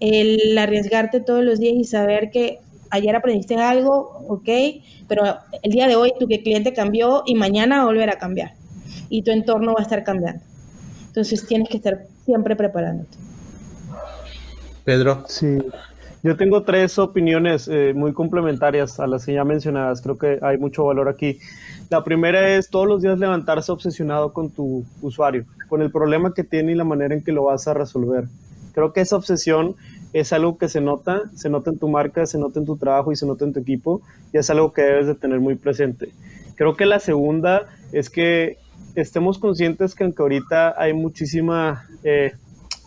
El 0.00 0.56
arriesgarte 0.56 1.20
todos 1.20 1.44
los 1.44 1.58
días 1.58 1.74
y 1.76 1.84
saber 1.84 2.30
que 2.30 2.58
ayer 2.90 3.14
aprendiste 3.16 3.56
algo, 3.56 4.24
ok, 4.28 4.48
pero 5.08 5.22
el 5.62 5.72
día 5.72 5.88
de 5.88 5.96
hoy 5.96 6.12
tu 6.18 6.26
cliente 6.26 6.72
cambió 6.72 7.22
y 7.26 7.34
mañana 7.34 7.78
va 7.78 7.82
a 7.82 7.86
volver 7.86 8.10
a 8.10 8.18
cambiar. 8.18 8.52
Y 9.08 9.22
tu 9.22 9.30
entorno 9.30 9.74
va 9.74 9.80
a 9.80 9.82
estar 9.82 10.04
cambiando. 10.04 10.42
Entonces 11.06 11.46
tienes 11.46 11.68
que 11.68 11.78
estar 11.78 12.06
siempre 12.24 12.54
preparándote. 12.54 13.16
Pedro. 14.84 15.24
Sí, 15.28 15.58
yo 16.22 16.36
tengo 16.36 16.62
tres 16.62 16.98
opiniones 16.98 17.68
eh, 17.68 17.92
muy 17.94 18.12
complementarias 18.12 18.98
a 18.98 19.06
las 19.06 19.24
que 19.24 19.34
ya 19.34 19.44
mencionadas. 19.44 20.02
Creo 20.02 20.18
que 20.18 20.38
hay 20.42 20.58
mucho 20.58 20.84
valor 20.84 21.08
aquí. 21.08 21.38
La 21.90 22.02
primera 22.04 22.56
es 22.56 22.70
todos 22.70 22.86
los 22.86 23.02
días 23.02 23.18
levantarse 23.18 23.70
obsesionado 23.70 24.32
con 24.32 24.50
tu 24.50 24.84
usuario, 25.00 25.44
con 25.68 25.80
el 25.80 25.90
problema 25.90 26.34
que 26.34 26.44
tiene 26.44 26.72
y 26.72 26.74
la 26.74 26.84
manera 26.84 27.14
en 27.14 27.22
que 27.22 27.32
lo 27.32 27.44
vas 27.44 27.68
a 27.68 27.74
resolver. 27.74 28.24
Creo 28.72 28.92
que 28.92 29.00
esa 29.00 29.16
obsesión 29.16 29.76
es 30.12 30.32
algo 30.32 30.58
que 30.58 30.68
se 30.68 30.80
nota, 30.80 31.22
se 31.34 31.50
nota 31.50 31.70
en 31.70 31.78
tu 31.78 31.88
marca, 31.88 32.26
se 32.26 32.38
nota 32.38 32.58
en 32.58 32.66
tu 32.66 32.76
trabajo 32.76 33.12
y 33.12 33.16
se 33.16 33.26
nota 33.26 33.44
en 33.44 33.52
tu 33.52 33.60
equipo 33.60 34.02
y 34.32 34.38
es 34.38 34.50
algo 34.50 34.72
que 34.72 34.82
debes 34.82 35.06
de 35.06 35.14
tener 35.14 35.40
muy 35.40 35.54
presente. 35.54 36.10
Creo 36.56 36.76
que 36.76 36.86
la 36.86 36.98
segunda 36.98 37.66
es 37.92 38.10
que 38.10 38.58
estemos 38.94 39.38
conscientes 39.38 39.94
que 39.94 40.04
aunque 40.04 40.22
ahorita 40.22 40.74
hay 40.80 40.92
muchísima 40.92 41.86
eh, 42.02 42.32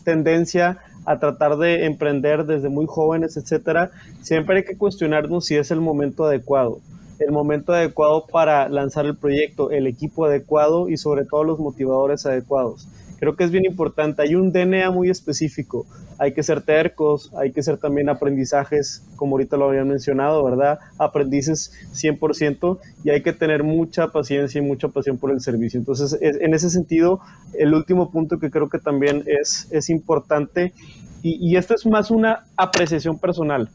tendencia 0.03 0.79
a 1.05 1.19
tratar 1.19 1.57
de 1.57 1.85
emprender 1.85 2.45
desde 2.45 2.69
muy 2.69 2.85
jóvenes, 2.87 3.37
etcétera, 3.37 3.91
siempre 4.21 4.57
hay 4.57 4.63
que 4.63 4.77
cuestionarnos 4.77 5.45
si 5.45 5.55
es 5.55 5.71
el 5.71 5.81
momento 5.81 6.25
adecuado. 6.25 6.79
el 7.19 7.31
momento 7.31 7.71
adecuado 7.71 8.25
para 8.25 8.67
lanzar 8.67 9.05
el 9.05 9.15
proyecto, 9.15 9.69
el 9.69 9.85
equipo 9.85 10.25
adecuado 10.25 10.89
y 10.89 10.97
sobre 10.97 11.23
todo 11.23 11.43
los 11.43 11.59
motivadores 11.59 12.25
adecuados. 12.25 12.87
Creo 13.21 13.35
que 13.35 13.43
es 13.43 13.51
bien 13.51 13.65
importante. 13.65 14.23
Hay 14.23 14.33
un 14.33 14.51
DNA 14.51 14.89
muy 14.89 15.11
específico. 15.11 15.85
Hay 16.17 16.33
que 16.33 16.41
ser 16.41 16.63
tercos, 16.63 17.31
hay 17.37 17.51
que 17.51 17.61
ser 17.61 17.77
también 17.77 18.09
aprendizajes, 18.09 19.05
como 19.15 19.35
ahorita 19.35 19.57
lo 19.57 19.69
habían 19.69 19.87
mencionado, 19.87 20.43
¿verdad? 20.43 20.79
Aprendices 20.97 21.71
100% 21.93 22.79
y 23.03 23.11
hay 23.11 23.21
que 23.21 23.31
tener 23.31 23.63
mucha 23.63 24.07
paciencia 24.07 24.57
y 24.57 24.65
mucha 24.65 24.87
pasión 24.87 25.19
por 25.19 25.29
el 25.29 25.39
servicio. 25.39 25.79
Entonces, 25.79 26.17
en 26.19 26.55
ese 26.55 26.71
sentido, 26.71 27.19
el 27.53 27.75
último 27.75 28.09
punto 28.09 28.39
que 28.39 28.49
creo 28.49 28.69
que 28.69 28.79
también 28.79 29.23
es, 29.27 29.67
es 29.69 29.91
importante, 29.91 30.73
y, 31.21 31.37
y 31.47 31.57
esto 31.57 31.75
es 31.75 31.85
más 31.85 32.09
una 32.09 32.45
apreciación 32.57 33.19
personal 33.19 33.69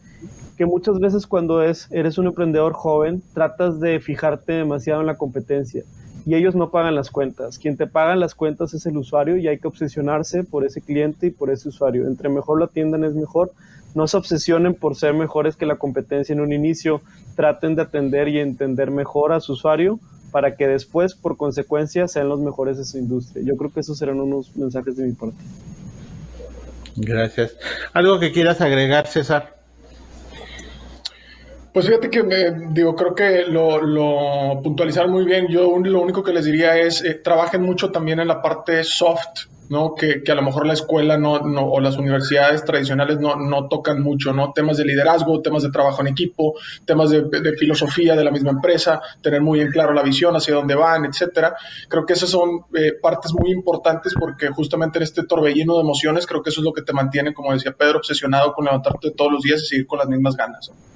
que 0.57 0.67
muchas 0.67 0.99
veces 0.99 1.27
cuando 1.27 1.63
es, 1.63 1.87
eres 1.93 2.19
un 2.19 2.27
emprendedor 2.27 2.73
joven, 2.73 3.23
tratas 3.35 3.79
de 3.79 4.01
fijarte 4.01 4.55
demasiado 4.55 5.03
en 5.03 5.07
la 5.07 5.17
competencia 5.17 5.85
y 6.27 6.35
ellos 6.35 6.57
no 6.57 6.71
pagan 6.71 6.97
las 6.97 7.11
cuentas. 7.11 7.59
Quien 7.59 7.77
te 7.77 7.87
paga 7.87 8.17
las 8.17 8.35
cuentas 8.35 8.75
es 8.75 8.85
el 8.85 8.97
usuario 8.97 9.37
y 9.37 9.47
hay 9.47 9.59
que 9.59 9.69
obsesionarse 9.69 10.43
por 10.43 10.67
ese 10.67 10.83
cliente 10.83 11.29
y 11.29 11.31
por 11.31 11.51
ese 11.51 11.69
usuario. 11.69 12.09
Entre 12.09 12.29
mejor 12.29 12.59
lo 12.59 12.65
atiendan 12.65 13.05
es 13.05 13.15
mejor. 13.15 13.53
No 13.95 14.09
se 14.09 14.17
obsesionen 14.17 14.75
por 14.75 14.97
ser 14.97 15.15
mejores 15.15 15.55
que 15.55 15.67
la 15.67 15.77
competencia 15.77 16.33
en 16.33 16.41
un 16.41 16.53
inicio. 16.53 17.01
Traten 17.37 17.77
de 17.77 17.83
atender 17.83 18.27
y 18.27 18.41
entender 18.41 18.91
mejor 18.91 19.33
a 19.33 19.41
su 19.41 19.53
usuario 19.53 20.01
para 20.33 20.57
que 20.57 20.67
después, 20.67 21.15
por 21.15 21.37
consecuencia, 21.37 22.09
sean 22.09 22.29
los 22.29 22.41
mejores 22.41 22.77
de 22.77 22.85
su 22.85 22.99
industria. 22.99 23.45
Yo 23.47 23.57
creo 23.57 23.73
que 23.73 23.81
esos 23.81 23.97
serán 23.97 24.21
unos 24.21 24.55
mensajes 24.57 24.97
de 24.97 25.07
mi 25.07 25.13
parte. 25.13 25.39
Gracias. 26.97 27.57
¿Algo 27.93 28.19
que 28.19 28.33
quieras 28.33 28.61
agregar, 28.61 29.07
César? 29.07 29.56
Pues 31.77 31.89
fíjate 31.89 32.09
que 32.09 32.23
me, 32.23 32.71
digo, 32.71 32.97
creo 32.97 33.15
que 33.15 33.43
lo, 33.43 33.83
lo, 33.83 34.63
puntualizaron 34.63 35.11
muy 35.11 35.27
bien. 35.27 35.49
Yo 35.49 35.79
lo 35.79 36.01
único 36.01 36.23
que 36.23 36.33
les 36.33 36.47
diría 36.47 36.79
es 36.79 37.05
eh, 37.05 37.21
trabajen 37.23 37.61
mucho 37.61 37.91
también 37.91 38.19
en 38.19 38.29
la 38.29 38.41
parte 38.41 38.83
soft, 38.83 39.49
¿no? 39.69 39.95
Que, 39.95 40.23
a 40.27 40.35
lo 40.35 40.41
mejor 40.41 40.67
la 40.67 40.73
escuela 40.73 41.19
no, 41.19 41.41
no, 41.41 41.67
o 41.67 41.79
las 41.81 41.99
universidades 41.99 42.65
tradicionales 42.65 43.21
no, 43.21 43.37
no, 43.37 43.69
tocan 43.69 44.03
mucho, 44.03 44.33
¿no? 44.33 44.55
Temas 44.55 44.79
de 44.79 44.87
liderazgo, 44.87 45.43
temas 45.43 45.65
de 45.65 45.71
trabajo 45.71 46.01
en 46.01 46.07
equipo, 46.07 46.55
temas 46.87 47.11
de, 47.11 47.25
de, 47.25 47.53
filosofía 47.59 48.17
de 48.17 48.25
la 48.25 48.31
misma 48.31 48.53
empresa, 48.53 49.03
tener 49.21 49.43
muy 49.43 49.61
en 49.61 49.71
claro 49.71 49.93
la 49.93 50.03
visión 50.03 50.35
hacia 50.35 50.55
dónde 50.55 50.77
van, 50.77 51.05
etcétera. 51.05 51.57
Creo 51.91 52.07
que 52.07 52.15
esas 52.15 52.31
son 52.31 52.63
eh, 52.75 52.95
partes 53.03 53.35
muy 53.35 53.51
importantes 53.51 54.15
porque 54.19 54.49
justamente 54.49 54.99
en 54.99 55.03
este 55.03 55.25
torbellino 55.25 55.75
de 55.75 55.83
emociones 55.83 56.27
creo 56.27 56.43
que 56.43 56.49
eso 56.49 56.63
es 56.63 56.65
lo 56.65 56.73
que 56.73 56.81
te 56.81 56.95
mantiene, 56.95 57.35
como 57.35 57.53
decía 57.53 57.73
Pedro, 57.73 57.99
obsesionado 57.99 58.55
con 58.55 58.65
levantarte 58.65 59.11
todos 59.11 59.31
los 59.31 59.43
días 59.43 59.61
y 59.61 59.67
seguir 59.67 59.87
con 59.87 59.99
las 59.99 60.09
mismas 60.09 60.37
ganas. 60.37 60.71
¿no? 60.71 60.96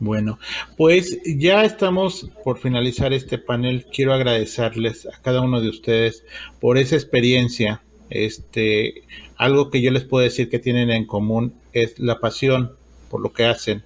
Bueno, 0.00 0.38
pues 0.78 1.20
ya 1.26 1.62
estamos 1.62 2.30
por 2.42 2.58
finalizar 2.58 3.12
este 3.12 3.36
panel. 3.36 3.84
Quiero 3.92 4.14
agradecerles 4.14 5.04
a 5.04 5.20
cada 5.20 5.42
uno 5.42 5.60
de 5.60 5.68
ustedes 5.68 6.24
por 6.58 6.78
esa 6.78 6.96
experiencia. 6.96 7.82
Este, 8.08 9.02
algo 9.36 9.70
que 9.70 9.82
yo 9.82 9.90
les 9.90 10.04
puedo 10.04 10.24
decir 10.24 10.48
que 10.48 10.58
tienen 10.58 10.90
en 10.90 11.04
común 11.04 11.52
es 11.74 11.98
la 11.98 12.18
pasión 12.18 12.72
por 13.10 13.20
lo 13.20 13.32
que 13.34 13.44
hacen, 13.44 13.82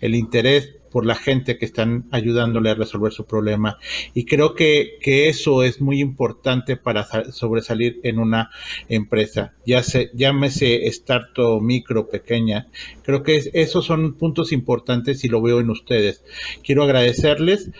el 0.00 0.14
interés 0.14 0.76
por 0.98 1.06
la 1.06 1.14
gente 1.14 1.58
que 1.58 1.64
están 1.64 2.06
ayudándole 2.10 2.70
a 2.70 2.74
resolver 2.74 3.12
su 3.12 3.24
problema. 3.24 3.78
Y 4.14 4.24
creo 4.24 4.56
que, 4.56 4.98
que 5.00 5.28
eso 5.28 5.62
es 5.62 5.80
muy 5.80 6.00
importante 6.00 6.76
para 6.76 7.06
sobresalir 7.30 8.00
en 8.02 8.18
una 8.18 8.50
empresa, 8.88 9.54
ya 9.64 9.84
se, 9.84 10.10
llámese 10.12 10.88
startup, 10.88 11.62
micro, 11.62 12.08
pequeña. 12.08 12.66
Creo 13.04 13.22
que 13.22 13.36
es, 13.36 13.48
esos 13.52 13.86
son 13.86 14.14
puntos 14.14 14.50
importantes 14.50 15.22
y 15.22 15.28
lo 15.28 15.40
veo 15.40 15.60
en 15.60 15.70
ustedes. 15.70 16.24
Quiero 16.64 16.82
agradecerles, 16.82 17.70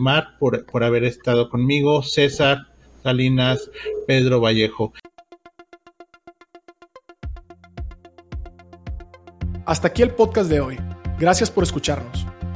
Mar 0.00 0.38
por, 0.38 0.64
por 0.64 0.84
haber 0.84 1.04
estado 1.04 1.50
conmigo, 1.50 2.02
César, 2.02 2.68
Salinas, 3.02 3.70
Pedro 4.06 4.40
Vallejo. 4.40 4.94
Hasta 9.66 9.88
aquí 9.88 10.00
el 10.00 10.12
podcast 10.12 10.48
de 10.48 10.60
hoy. 10.62 10.78
Gracias 11.18 11.50
por 11.50 11.64
escucharnos. 11.64 12.26